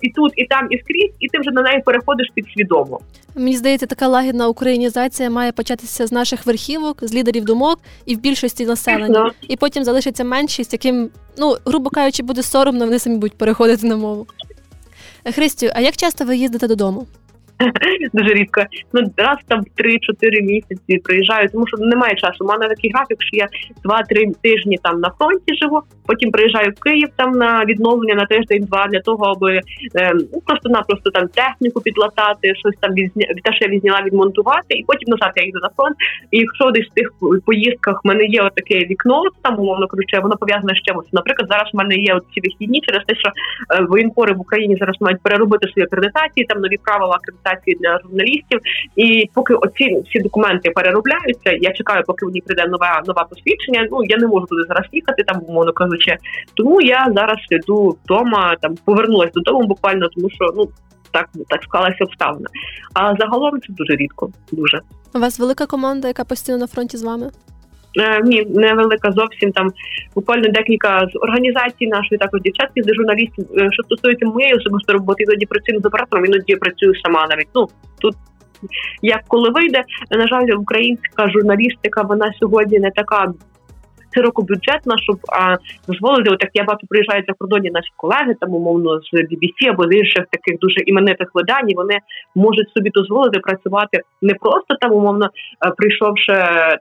[0.00, 3.00] і тут, і там, і скрізь, і ти вже на неї переходиш підсвідомо.
[3.34, 8.20] Мені здається, така лагідна українізація має початися з наших верхівок, з лідерів думок і в
[8.20, 13.38] більшості населення, і потім залишиться меншість, яким ну грубо кажучи, буде соромно, вони самі будуть
[13.38, 14.26] переходити на мову.
[15.34, 17.06] Христю, а як часто ви їздите додому?
[18.12, 18.62] дуже рідко.
[18.92, 22.44] Ну раз там в 3-4 місяці приїжджаю, тому що немає часу.
[22.44, 23.46] У мене такий графік, що я
[23.84, 25.82] 2-3 тижні там на фронті живу.
[26.06, 29.60] Потім приїжджаю в Київ там на відновлення на тиждень-два для того, аби
[29.94, 33.26] е, ну просто-напросто там техніку підлатати, щось там відзня...
[33.44, 35.96] те, що я відзняла, відмонтувати, і потім назад я їду на фронт.
[36.30, 37.10] І якщо десь в тих
[37.46, 41.12] поїздках в мене є таке вікно, там умовно кажучи, воно пов'язане з чимось.
[41.12, 44.96] Наприклад, зараз в мене є ці вихідні через те, що е, воєнкори в Україні зараз
[45.00, 48.60] мають переробити свої акредитації, там нові правила акредитації презентації для журналістів.
[48.96, 53.88] І поки оці всі документи переробляються, я чекаю, поки мені прийде нове нове посвідчення.
[53.90, 56.16] Ну я не можу туди зараз їхати, там умовно кажучи.
[56.54, 60.68] Тому я зараз йду вдома, там повернулася додому буквально, тому що ну.
[61.14, 62.46] Так так склалася обставина.
[62.94, 64.30] А загалом це дуже рідко.
[64.52, 64.80] Дуже
[65.14, 67.30] у вас велика команда, яка постійно на фронті з вами?
[68.00, 69.68] Е, ні, невелика зовсім там
[70.14, 73.44] буквально декілька з організацій нашої також дівчатки з журналістів.
[73.58, 77.48] Е, що стосується моєї особистої роботи, іноді працюю з оператором, іноді працюю сама навіть.
[77.54, 77.68] Ну
[78.00, 78.14] тут
[79.02, 83.32] як коли вийде, на жаль, українська журналістика вона сьогодні не така
[84.14, 85.56] широкобюджетна, щоб а,
[85.88, 89.94] дозволити, от я бачу, приїжджають за кордоні наші колеги, там умовно з BBC або з
[89.94, 91.98] інших таких дуже іменитих видань, і вони
[92.34, 95.28] можуть собі дозволити працювати не просто там, умовно
[95.76, 96.32] прийшовши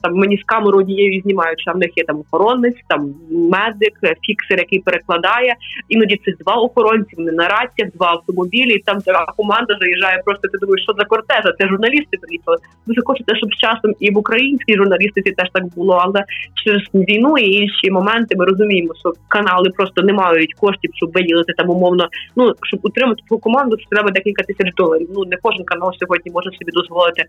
[0.02, 4.58] там мені з камеру однією знімаючи, а в них є там охоронець, там медик, фіксер,
[4.58, 5.56] який перекладає.
[5.90, 10.22] Іноді це два охоронці, вони на раціях, два автомобілі, і там така команда заїжджає.
[10.26, 11.54] Просто ти думаєш, що за кортежа?
[11.60, 12.58] Це журналісти приїхали.
[12.88, 16.24] Дуже хочете, щоб з часом і в українській журналістиці теж так було, але
[16.64, 16.82] через
[17.22, 21.70] війну і інші моменти ми розуміємо, що канали просто не мають коштів, щоб виділити там
[21.70, 22.08] умовно.
[22.36, 25.10] Ну щоб утримати таку команду, це треба декілька тисяч доларів.
[25.16, 27.24] Ну не кожен канал сьогодні може собі дозволити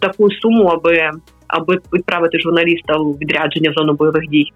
[0.00, 1.10] таку суму, аби
[1.46, 4.52] аби відправити журналіста у відрядження в зону бойових дій.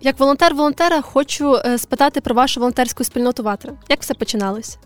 [0.00, 3.72] Як волонтер волонтера хочу е, спитати про вашу волонтерську спільноту Ватра.
[3.88, 4.78] Як все починалось?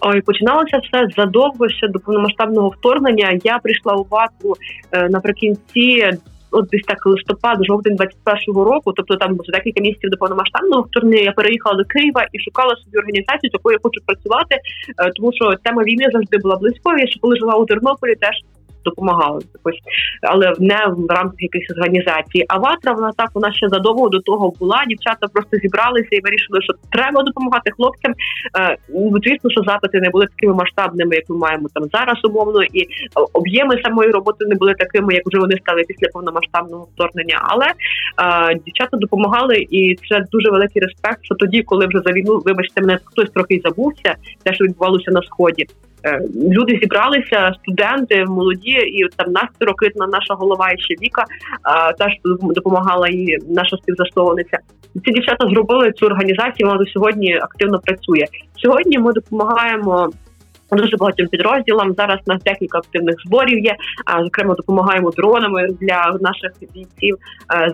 [0.00, 3.38] Ой, починалося все задовго ще до повномасштабного вторгнення.
[3.44, 4.54] Я прийшла у ватру
[4.92, 6.18] е, наприкінці.
[6.52, 11.22] От десь так листопад, жовтень 21-го року, тобто там за декілька місяців до повномасштабного вторгнення
[11.22, 15.32] я переїхала до Києва і шукала собі організацію, з якою я хочу працювати, е, тому
[15.32, 16.98] що тема війни завжди була близькою.
[16.98, 18.36] Я ще коли жила у Тернополі, теж
[18.84, 19.80] допомагали якось,
[20.22, 22.44] але не в рамках якихось організацій.
[22.48, 24.84] А ватра вона так вона ще задовго до того була.
[24.88, 28.12] Дівчата просто зібралися і вирішили, що треба допомагати хлопцям.
[28.58, 32.62] Е, ну, звісно, що запити не були такими масштабними, як ми маємо там зараз умовно,
[32.62, 32.86] і
[33.32, 37.38] об'єми самої роботи не були такими, як вже вони стали після повномасштабного вторгнення.
[37.42, 37.74] Але е,
[38.64, 41.18] дівчата допомагали, і це дуже великий респект.
[41.22, 44.14] Що тоді, коли вже за війну, вибачте, мене хтось трохи забувся,
[44.44, 45.66] те, що відбувалося на сході.
[46.04, 51.24] Е, люди зібралися, студенти молоді, і там Настя Рокитна, наша голова і ще Віка
[51.98, 54.58] теж допомагала і наша співзасновниця.
[55.04, 56.68] Ці дівчата зробили цю організацію.
[56.68, 58.24] Вона до сьогодні активно працює.
[58.56, 60.10] Сьогодні ми допомагаємо
[60.76, 61.94] дуже багатьом підрозділам.
[61.94, 63.76] Зараз у нас декілька активних зборів є.
[64.24, 67.16] Зокрема, допомагаємо дронами для наших бійців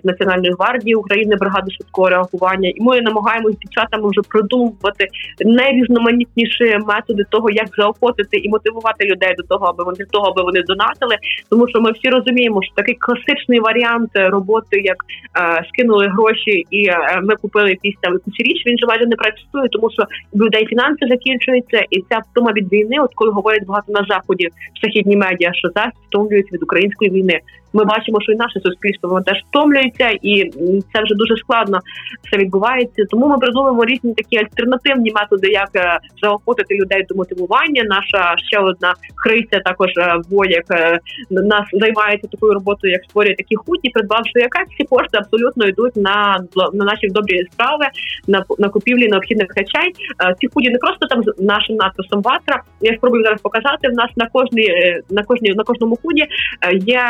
[0.03, 2.69] з національної гвардії України, бригади швидкого реагування.
[2.69, 5.07] І ми намагаємося дівчатами вже продумувати
[5.45, 10.63] найрізноманітніші методи того, як заохотити і мотивувати людей до того, аби вони того, аби вони
[10.63, 11.17] донатили.
[11.51, 14.97] Тому що ми всі розуміємо, що такий класичний варіант роботи, як
[15.41, 18.63] е, скинули гроші, і е, ми купили якісь там річ.
[18.67, 20.03] Він же майже не працює, тому що
[20.37, 24.47] людей фінанси закінчуються, і ця втома від війни війни, от коли говорять багато на заході
[24.47, 27.41] в західні медіа, що зараз втомлюється від української війни.
[27.73, 30.51] Ми бачимо, що і наше суспільство воно теж втомлюється, і
[30.93, 31.79] це вже дуже складно
[32.27, 33.05] все відбувається.
[33.11, 37.83] Тому ми придумуємо різні такі альтернативні методи, як е, заохотити людей до мотивування.
[37.85, 39.91] Наша ще одна хриця, також
[40.31, 40.99] вояк е,
[41.31, 46.45] нас займається такою роботою, як створює такі худі, придбавши якась ці кошти абсолютно йдуть на
[46.73, 47.85] на наші добрі справи,
[48.27, 49.93] на на купівлі необхідних речей.
[50.25, 52.63] Е, ці худі не просто там з нашим надписом ватра.
[52.81, 53.89] Я спробую зараз показати.
[53.89, 56.25] В нас на кожній на кожній на кожному худі
[56.73, 57.03] є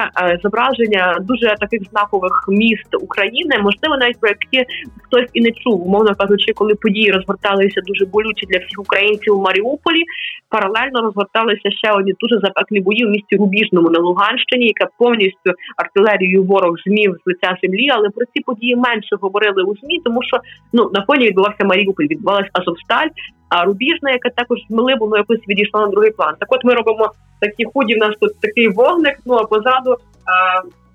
[0.48, 4.66] зображення дуже таких знакових міст України, можливо, навіть про які
[5.02, 9.42] хтось і не чув, умовно кажучи, коли події розгорталися дуже болючі для всіх українців у
[9.42, 10.02] Маріуполі.
[10.50, 16.44] Паралельно розгорталися ще одні дуже запеклі бої в місті Рубіжному на Луганщині, яка повністю артилерією
[16.44, 17.88] ворог змів з лиця землі.
[17.92, 20.36] Але про ці події менше говорили у змі, тому що
[20.72, 23.08] ну на фоні відбувався Маріуполь, відбувалася Азовсталь.
[23.48, 26.34] А Рубіжна, яка також змили, воно якось відійшла на другий план.
[26.40, 27.94] Так, от ми робимо такі худі.
[27.94, 29.18] В нас тут такий вогник.
[29.26, 29.96] Ну а позаду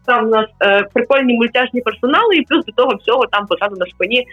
[0.05, 3.85] там у нас е, прикольні мультяшні персонали, і плюс до того всього там позаду на
[3.85, 4.25] спині е,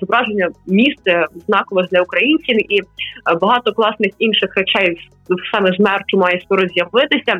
[0.00, 2.84] зображення місце знакове для українців і е,
[3.40, 5.08] багато класних інших речей
[5.52, 7.38] саме з мерчу має скоро з'явитися.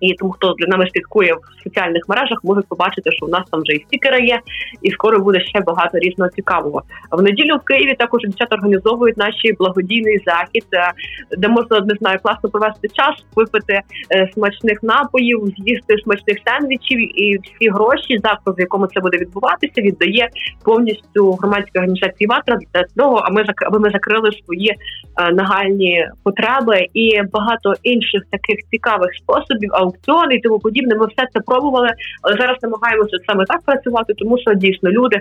[0.00, 3.60] І тому, хто для нами слідкує в соціальних мережах, можуть побачити, що у нас там
[3.60, 4.40] вже і стікери є,
[4.82, 6.82] і скоро буде ще багато різного цікавого.
[7.10, 10.92] В неділю в Києві також дівчата організовують наші благодійний захід, е,
[11.38, 13.80] де можна не знаю, класно провести час, випити
[14.14, 19.80] е, смачних напоїв, з'їсти смачних сендвічів, і всі гроші, заклад, в якому це буде відбуватися,
[19.80, 20.28] віддає
[20.64, 26.86] повністю громадська організація Ватра для того, а ми аби ми закрили свої е, нагальні потреби
[26.94, 30.94] і багато інших таких цікавих способів аукціони і тому подібне.
[30.94, 31.88] Ми все це пробували,
[32.22, 35.20] але зараз намагаємося саме так працювати, тому що дійсно люди.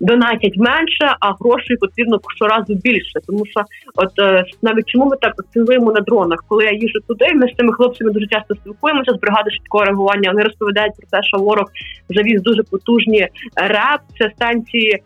[0.00, 3.20] Донатять менше, а грошей потрібно щоразу більше.
[3.26, 3.60] Тому що,
[3.94, 7.56] от е, навіть чому ми так акцентуємо на дронах, коли я їжу туди, ми з
[7.56, 10.30] цими хлопцями дуже часто спілкуємося з бригади швидкого реагування.
[10.30, 11.66] Вони розповідають про те, що ворог
[12.08, 15.02] завіз дуже потужні РЕП, це станції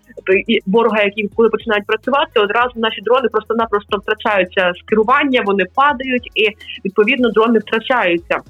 [0.67, 6.49] ворога, які коли починають працювати, одразу наші дрони просто-напросто втрачаються з керування, вони падають, і
[6.85, 8.41] відповідно дрони втрачаються.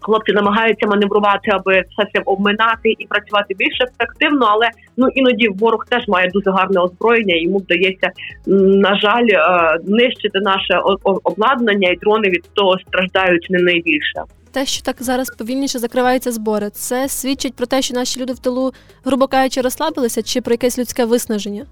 [0.00, 5.86] Хлопці намагаються маневрувати, аби все це обминати і працювати більш ефективно, але ну іноді ворог
[5.88, 7.34] теж має дуже гарне озброєння.
[7.34, 8.10] Йому вдається
[8.46, 10.80] на жаль е, нищити наше
[11.24, 14.22] обладнання, і дрони від того страждають не найбільше.
[14.52, 18.38] Те, що так зараз повільніше закриваються збори, це свідчить про те, що наші люди в
[18.38, 18.72] тилу,
[19.04, 21.66] грубо кажучи, розслабилися, чи про якесь людське виснаження?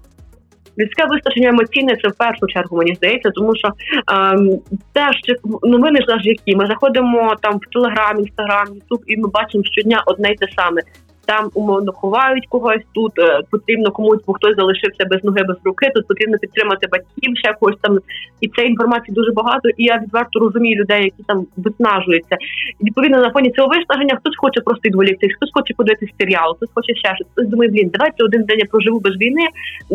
[0.79, 3.67] Людське вистачення емоційне це в першу чергу мені здається, тому що
[4.11, 4.59] ем,
[4.93, 5.15] теж
[5.63, 10.31] новини ж які ми заходимо там в телеграм, інстаграм, ютуб, і ми бачимо щодня одне
[10.31, 10.81] й те саме
[11.25, 12.81] там умовно ховають когось.
[12.93, 15.91] Тут е, потрібно комусь, бо хтось залишився без ноги, без руки.
[15.95, 17.97] Тут потрібно підтримати батьків, ще когось там.
[18.41, 19.69] І цієї інформації дуже багато.
[19.69, 22.35] І я відверто розумію людей, які там виснажуються.
[22.79, 26.69] І відповідно на фоні цього виснаження хтось хоче просто відволіктись, хтось хоче подивитися серіал, хтось
[26.75, 27.27] хоче ще щось.
[27.33, 29.47] Хтось думає, блін, давайте один день я проживу без війни.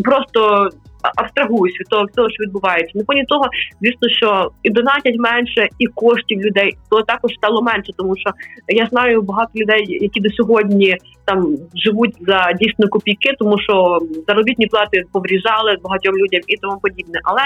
[0.05, 0.71] Просто
[1.17, 2.99] абстрагуюсь від того, того, що відбувається.
[2.99, 3.45] На фоні того,
[3.81, 8.31] звісно, що і донатять менше, і коштів людей то також стало менше, тому що
[8.69, 14.67] я знаю багато людей, які до сьогодні там живуть за дійсно копійки, тому що заробітні
[14.67, 17.21] плати повріжали багатьом людям і тому подібне.
[17.25, 17.41] Але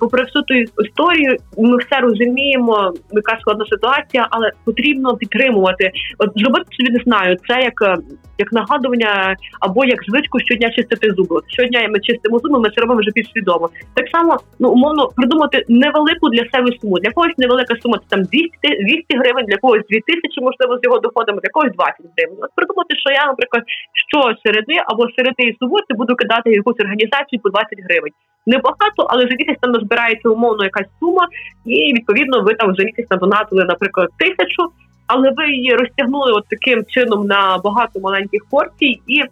[0.00, 5.90] попри всю ту історію, ми все розуміємо, яка складна ситуація, але потрібно підтримувати.
[6.18, 7.98] От зробити собі не знаю, це як
[8.38, 11.40] як нагадування або як звичку щодня чистити зуби.
[11.46, 13.68] Щодня ми чистимо зуби, ми це робимо вже підсвідомо.
[13.94, 16.98] Так само ну умовно придумати невелику для себе суму.
[16.98, 20.98] Для когось невелика сума це там 200, 200 гривень, для когось 2000, можливо, з його
[20.98, 22.38] доходами, для когось 20 гривень.
[22.44, 23.62] От придумати, що я, наприклад,
[24.08, 28.14] щосереди або середи і суботи буду кидати якусь організацію по 20 гривень.
[28.46, 31.24] Небагато, але за місяць там назбирається умовно якась сума,
[31.66, 34.62] і відповідно ви там за місяць надонатили, наприклад, тисячу,
[35.06, 39.22] але ви її розтягнули от таким чином на багато маленьких порцій і.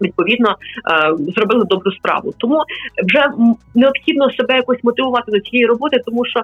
[0.00, 2.64] Відповідно, е, зробили добру справу, тому
[3.04, 3.26] вже
[3.74, 6.42] необхідно себе якось мотивувати до цієї роботи, тому що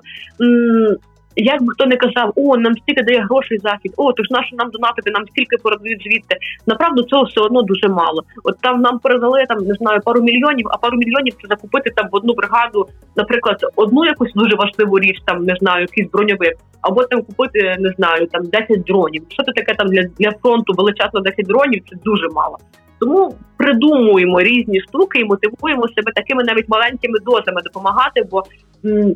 [1.36, 4.56] як би хто не казав, о, нам стільки дає грошей захід, о, то ж нащо
[4.56, 6.36] нам донатити, нам стільки передають звідти.
[6.66, 8.22] Направду цього все одно дуже мало.
[8.44, 12.08] От там нам передали там не знаю пару мільйонів, а пару мільйонів це закупити там
[12.12, 17.04] в одну бригаду, наприклад, одну якусь дуже важливу річ, там не знаю, якийсь броньовик, або
[17.04, 19.22] там купити не знаю, там 10 дронів.
[19.28, 21.82] Що це таке там для для фронту величезно 10 дронів?
[21.90, 22.58] Це дуже мало.
[23.00, 28.42] Тому придумуємо різні штуки і мотивуємо себе такими навіть маленькими дозами допомагати, бо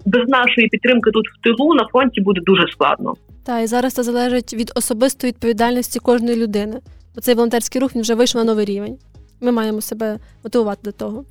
[0.06, 3.14] без нашої підтримки тут в тилу на фронті буде дуже складно.
[3.44, 6.80] Та і зараз це залежить від особистої відповідальності кожної людини.
[7.14, 8.98] Бо цей волонтерський рух він вже вийшов на новий рівень.
[9.40, 11.24] Ми маємо себе мотивувати до того.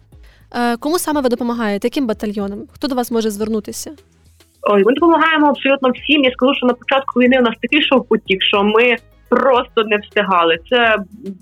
[0.55, 1.87] Е, Кому саме ви допомагаєте?
[1.87, 2.59] Яким батальйонам?
[2.71, 3.91] Хто до вас може звернутися?
[4.61, 6.23] Ой, ми допомагаємо абсолютно всім.
[6.23, 8.95] Я скажу, що на початку війни у нас такий шов потік, що ми
[9.29, 10.57] просто не встигали.
[10.69, 10.97] Це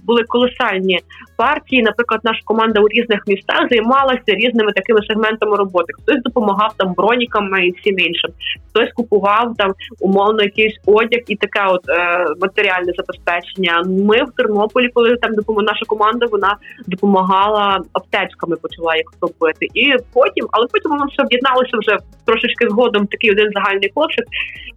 [0.05, 0.99] були колосальні
[1.37, 1.81] партії.
[1.81, 5.93] Наприклад, наша команда у різних містах займалася різними такими сегментами роботи.
[5.93, 8.31] Хтось допомагав там броніками і всім іншим,
[8.69, 13.83] хтось купував там умовно якийсь одяг і таке, от е, матеріальне забезпечення.
[13.85, 16.55] Ми в Тернополі, коли там наша команда, вона
[16.87, 19.67] допомагала аптечками, почала їх робити.
[19.73, 23.07] І потім, але потім воно все об'єдналося вже трошечки згодом.
[23.07, 24.25] Такий один загальний кошик.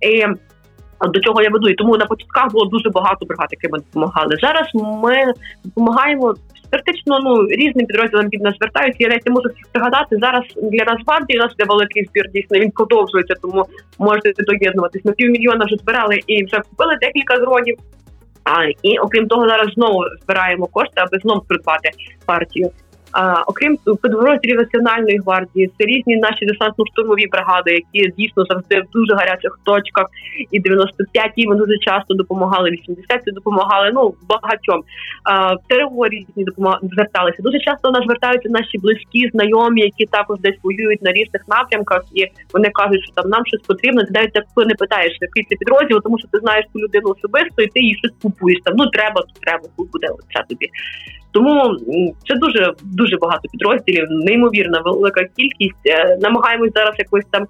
[0.01, 0.27] І
[1.08, 1.68] до чого я веду.
[1.68, 4.36] І тому на початках було дуже багато бригад, якими допомагали.
[4.40, 5.32] Зараз ми
[5.64, 6.34] допомагаємо
[6.70, 8.98] практично ну різним підрозділам від нас звертаються.
[9.00, 10.16] Я навіть не можу пригадати.
[10.20, 12.24] Зараз для Нацгвардії у нас є великий збір.
[12.34, 13.64] Дійсно він продовжується, тому
[13.98, 15.04] можете доєднуватись.
[15.04, 17.76] Ми півмільйона вже збирали і вже купили декілька дронів.
[18.44, 21.90] А і окрім того, зараз знову збираємо кошти, аби знову придбати
[22.26, 22.70] партію.
[23.12, 29.14] А, Окрім підрозділів національної гвардії, це різні наші десантно-штурмові бригади, які дійсно завжди в дуже
[29.14, 30.07] гарячих точках.
[30.51, 33.90] І 95-ті вони дуже часто допомагали, 80-ті допомагали.
[33.94, 34.83] Ну багатьом
[35.25, 37.42] а, ТРО різні допомагали зверталися.
[37.42, 42.27] Дуже часто нас звертаються наші близькі, знайомі, які також десь воюють на різних напрямках, і
[42.53, 44.03] вони кажуть, що там нам щось потрібно.
[44.03, 47.62] Ти навіть ти не питаєш, який це підрозділ, тому що ти знаєш ту людину особисто,
[47.62, 48.59] і ти їй щось купуєш.
[48.64, 50.68] Там ну треба, то треба, буде це тобі.
[51.33, 51.77] Тому
[52.29, 55.87] це дуже дуже багато підрозділів, неймовірна велика кількість.
[55.87, 57.47] Е, намагаємось зараз якось там е,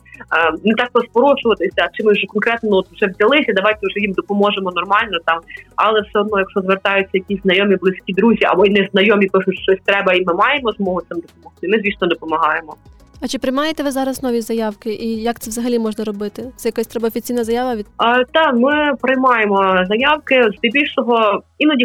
[0.64, 3.52] не так розпорошуватися, чи ми вже конкретно от вже взялися.
[3.52, 5.38] Давайте вже їм допоможемо нормально там.
[5.76, 9.84] Але все одно, якщо звертаються якісь знайомі, близькі друзі або й незнайомі, пишуть що щось
[9.84, 11.68] треба, і ми маємо змогу цим допомогти.
[11.68, 12.76] Ми звісно допомагаємо.
[13.22, 16.42] А чи приймаєте ви зараз нові заявки, і як це взагалі можна робити?
[16.56, 21.84] Це якась треба офіційна заява від а, та Ми приймаємо заявки здебільшого, іноді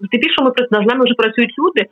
[0.00, 1.86] здебільшого ми з нами вже працюють люди,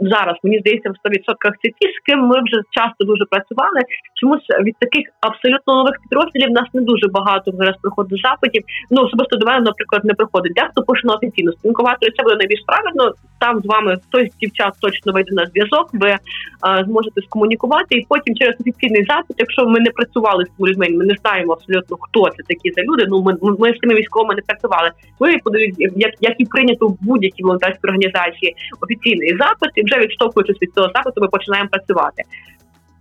[0.00, 3.80] зараз мені здається в 100% це ті, з ким ми вже часто дуже працювали.
[4.20, 8.62] Чомусь від таких абсолютно нових підрозділів нас не дуже багато зараз приходить запитів.
[8.90, 10.52] Ну особисто до мене, наприклад, не приходить.
[10.52, 13.14] Дехто пише на офіційно спілкувати це буде найбільш правильно.
[13.40, 15.86] Там з вами хтось дівчат точно вийде на зв'язок.
[15.92, 16.16] Ви
[16.60, 21.04] а, зможете скомунікувати, і потім через офіційний запит, якщо ми не працювали з людьми, ми
[21.04, 23.04] не знаємо абсолютно хто це такі за люди.
[23.08, 24.90] Ну ми ми з цими військовими не працювали.
[25.20, 29.98] Ви подивіться, як як і прийнято в будь-якій волонтерській організації офіційний запит запит, і вже
[29.98, 32.22] відштовхуючись від цього запиту, ми починаємо працювати.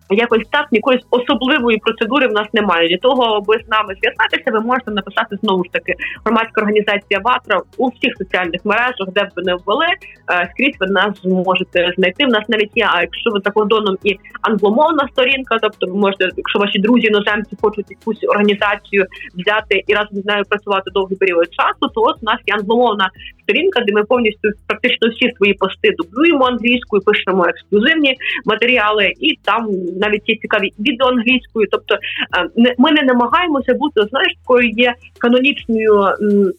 [0.10, 2.90] Якось так якоїсь особливої процедури в нас немає.
[2.90, 5.94] Для того, аби з нами зв'язатися, ви можете написати знову ж таки
[6.26, 10.88] громадська організація Ватра у всіх соціальних мережах, де б ви не ввели, е, скрізь ви
[10.88, 12.26] нас зможете знайти.
[12.26, 12.88] В нас навіть є.
[12.94, 17.58] А якщо ви за кордоном і англомовна сторінка, тобто ви можете, якщо ваші друзі іноземці
[17.62, 19.06] хочуть якусь організацію
[19.36, 23.10] взяти і разом з нею працювати довгий період часу, то от у нас є англомовна
[23.44, 29.68] сторінка, де ми повністю практично всі свої пости дублюємо англійською, пишемо ексклюзивні матеріали, і там
[30.00, 31.68] навіть є цікаві відео англійською.
[31.72, 35.94] Тобто е, ми не намагаємося бути знаєш, такою є канонічною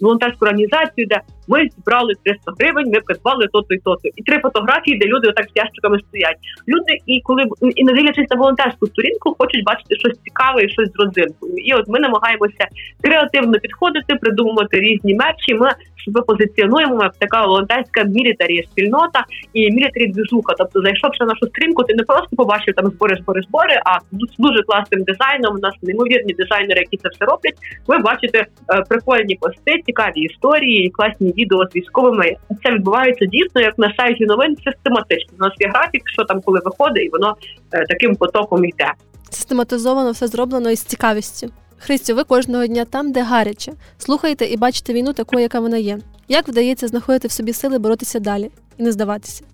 [0.00, 1.20] волонтерською організацією, де
[1.50, 4.08] ми зібрали 300 гривень, ми придбали то-то і то-то.
[4.16, 6.36] і три фотографії, де люди отак з ящиками стоять.
[6.68, 10.88] Люди, і коли і не дивлячись на волонтерську сторінку, хочуть бачити щось цікаве і щось
[10.92, 11.54] з родзинкою.
[11.56, 12.64] І от ми намагаємося
[13.02, 15.54] креативно підходити, придумувати різні мерчі.
[15.54, 15.70] Ми
[16.04, 20.54] себе позиціонуємо як така волонтерська мілітарі спільнота і мілітарі движуха.
[20.58, 23.16] Тобто, зайшовши на нашу стрімку, ти не просто побачив там збори,
[23.48, 25.54] збори, а з дуже класним дизайном.
[25.54, 27.54] У нас неймовірні дизайнери, які це все роблять.
[27.86, 28.46] Ви бачите е,
[28.88, 32.36] прикольні пости, цікаві історії, класні відео з військовими.
[32.62, 35.32] Це відбувається дійсно як на сайті новин систематично.
[35.40, 37.36] У нас є графік, що там коли виходить, і воно
[37.72, 38.92] е, таким потоком йде.
[39.30, 41.50] Систематизовано все зроблено із цікавістю.
[41.78, 43.72] Христю, ви кожного дня там, де гаряче.
[43.98, 45.98] Слухайте і бачите війну такою, яка вона є.
[46.28, 49.44] Як вдається знаходити в собі сили боротися далі і не здаватися?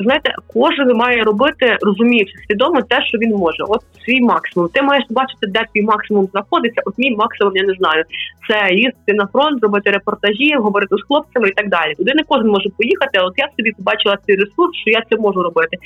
[0.00, 3.64] Знаєте, кожен має робити, розуміючи свідомо те, що він може.
[3.68, 4.68] От свій максимум.
[4.72, 6.82] Ти маєш бачити, де твій максимум знаходиться.
[6.86, 8.04] От мій максимум, я не знаю.
[8.48, 11.94] Це їздити на фронт, робити репортажі, говорити з хлопцями і так далі.
[11.94, 13.18] Туди не кожен може поїхати.
[13.20, 15.76] От я собі побачила цей ресурс, що я це можу робити.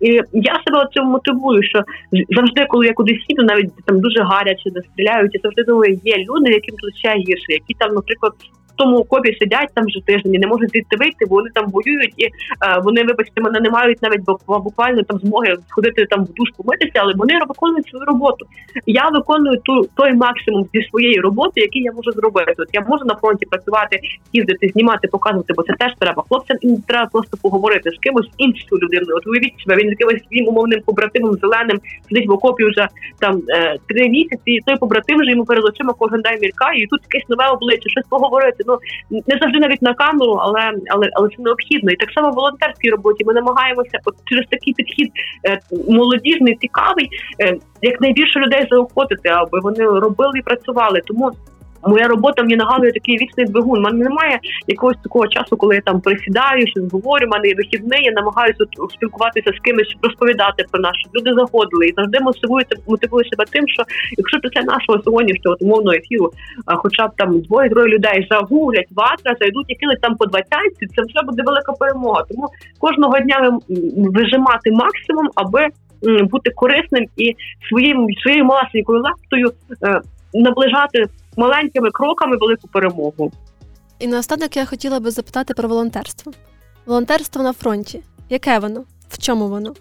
[0.00, 1.82] І я себе цьому мотивую, що
[2.36, 6.16] завжди, коли я кудись їду, навіть там дуже гаряче, де стріляють, я завжди думаю, є
[6.28, 8.32] люди, яким тут ще гірше, які там, наприклад
[8.76, 12.24] тому окопі сидять там вже тиждень не можуть звідти вийти, бо вони там воюють і
[12.24, 12.30] е,
[12.84, 17.12] вони, вибачте, мене не мають навіть буквально там змоги сходити там в душ помитися, але
[17.16, 18.46] вони виконують свою роботу.
[18.86, 22.54] Я виконую ту той максимум зі своєї роботи, який я можу зробити.
[22.58, 24.00] От я можу на фронті працювати,
[24.32, 26.22] їздити, знімати, показувати, бо це теж треба.
[26.28, 29.16] Хлопцям і треба просто поговорити з кимось іншою людиною.
[29.16, 32.88] От уявіть себе, він з якимось своїм умовним побратимом зеленим сидить в окопі вже
[33.20, 34.50] там е, три місяці.
[34.50, 37.88] і Той побратим вже йому перед очима кожен день міркає, і тут якесь нове обличчя,
[37.88, 38.78] щось поговорити ну
[39.10, 41.90] не завжди навіть на камеру, але але але це необхідно.
[41.90, 45.10] І так само в волонтерській роботі ми намагаємося от через такий підхід
[45.48, 45.58] е,
[45.88, 47.08] молодіжний, цікавий,
[47.40, 51.00] е, як найбільше людей заохотити, аби вони робили і працювали.
[51.06, 51.32] Тому
[51.82, 53.78] Моя робота мені нагадує такий вічний двигун.
[53.78, 57.26] У мене немає якогось такого часу, коли я там присідаю, щось говорю.
[57.26, 58.64] У мене є вихідний, я намагаюся
[58.94, 62.18] спілкуватися з кимось, розповідати про нас, щоб люди заходили і завжди
[62.86, 63.82] мотивую себе тим, що
[64.18, 66.30] якщо після нашого сьогоднішнього умовного ефіру,
[66.66, 71.42] хоча б там двоє-троє людей загуглять ватра, зайдуть і там по двадцятці, це вже буде
[71.46, 72.24] велика перемога.
[72.28, 72.48] Тому
[72.78, 73.58] кожного дня
[73.96, 75.66] вижимати максимум, аби
[76.30, 77.34] бути корисним і
[77.68, 79.52] своїм своєю малесенькою лаптою
[79.82, 80.00] е,
[80.34, 81.04] наближати
[81.36, 83.32] маленькими кроками велику перемогу.
[83.98, 86.32] І наостанок я хотіла би запитати про волонтерство.
[86.86, 88.02] Волонтерство на фронті.
[88.28, 88.84] Яке воно?
[89.08, 89.70] В чому воно?
[89.70, 89.74] Е,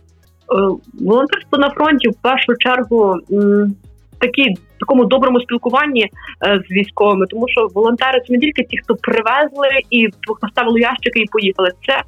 [0.94, 3.16] волонтерство на фронті в першу чергу
[4.26, 6.10] такі такому доброму спілкуванні е,
[6.70, 10.08] з військовими, тому що волонтери це не тільки ті, хто привезли і
[10.42, 11.70] поставили ящики і поїхали.
[11.88, 12.02] Це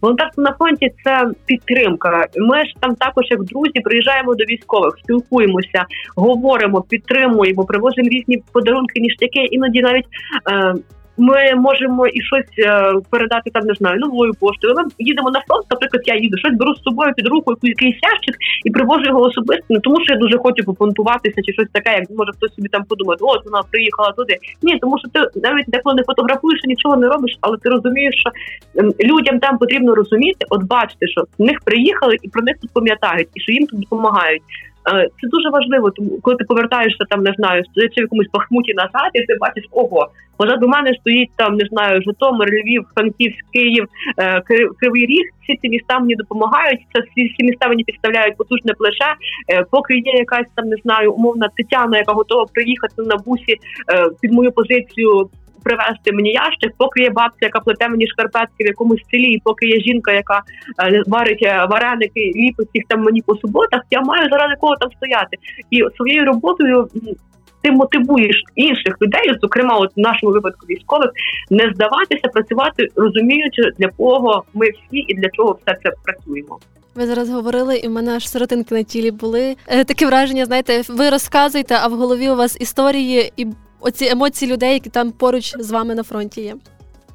[0.00, 2.26] волонтерство на фронті, це підтримка.
[2.36, 5.84] Ми ж там також, як друзі, приїжджаємо до військових, спілкуємося,
[6.16, 10.06] говоримо, підтримуємо, привозимо різні подарунки, ніж таке, іноді навіть.
[11.16, 14.74] Ми можемо і щось е, передати там, не знаю, новою поштою.
[14.76, 18.36] Ми їдемо на фронт, наприклад, я їду, щось беру з собою під руку, якийсь ящик
[18.64, 22.18] і привожу його особисто, не тому що я дуже хочу попонтуватися чи щось таке, як
[22.18, 24.36] може хтось собі там подумати, от вона приїхала туди.
[24.62, 28.14] Ні, тому що ти навіть деколи не фотографуєш і нічого не робиш, але ти розумієш,
[28.18, 28.30] що
[28.80, 32.70] ем, людям там потрібно розуміти, от бачити, що в них приїхали і про них тут
[32.72, 34.42] пам'ятають, і що їм тут допомагають.
[34.92, 38.74] Е, це дуже важливо, тому коли ти повертаєшся там, не знаю, стоїть в якомусь Бахмуті
[38.74, 43.86] назад, і ти бачиш, ого, позаду мене стоїть там, не знаю, Житомир, Львів, Франківськ, Київ,
[44.18, 44.40] е,
[44.80, 45.24] Кривий Ріг.
[45.42, 46.80] Всі ці міста мені допомагають.
[46.92, 49.14] Це всі, всі міста мені підставляють потужне плече.
[49.52, 53.56] Е, поки є якась там, не знаю, умовна Тетяна, яка готова приїхати на бусі
[54.20, 55.28] під мою позицію
[55.64, 59.66] привезти мені ящик, поки є бабця, яка плете мені шкарпетки в якомусь селі, і поки
[59.66, 60.42] є жінка, яка
[60.84, 64.90] е, варить е, вареники, ліпить їх там мені по суботах, я маю заради кого там
[64.92, 65.36] стояти.
[65.70, 66.88] І своєю роботою
[67.62, 71.10] ти мотивуєш інших людей, зокрема, от в нашому випадку військових,
[71.50, 76.58] не здаватися, працювати, розуміючи для кого ми всі і для чого все це працюємо.
[76.94, 79.56] Ви зараз говорили, і в мене аж сиротинки на тілі були.
[79.66, 83.46] Е, таке враження, знаєте, ви розказуєте, а в голові у вас історії і
[83.84, 86.56] оці емоції людей, які там поруч з вами на фронті є.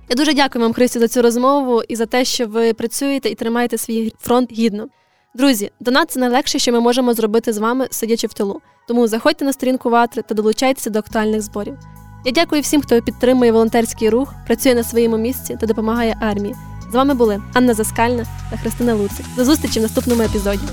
[0.10, 3.36] Я дуже дякую вам, Христі, за цю розмову і за те, що ви працюєте і
[3.36, 4.88] тримаєте свій фронт гідно.
[5.36, 8.62] Друзі, донат це найлегше, що ми можемо зробити з вами, сидячи в тилу.
[8.88, 11.78] Тому заходьте на сторінку Ватри та долучайтеся до актуальних зборів.
[12.26, 16.56] Я дякую всім, хто підтримує волонтерський рух, працює на своєму місці та допомагає армії.
[16.92, 19.26] З вами були Анна Заскальна та Христина Луцик.
[19.38, 20.64] До зустрічі в наступному епізоді.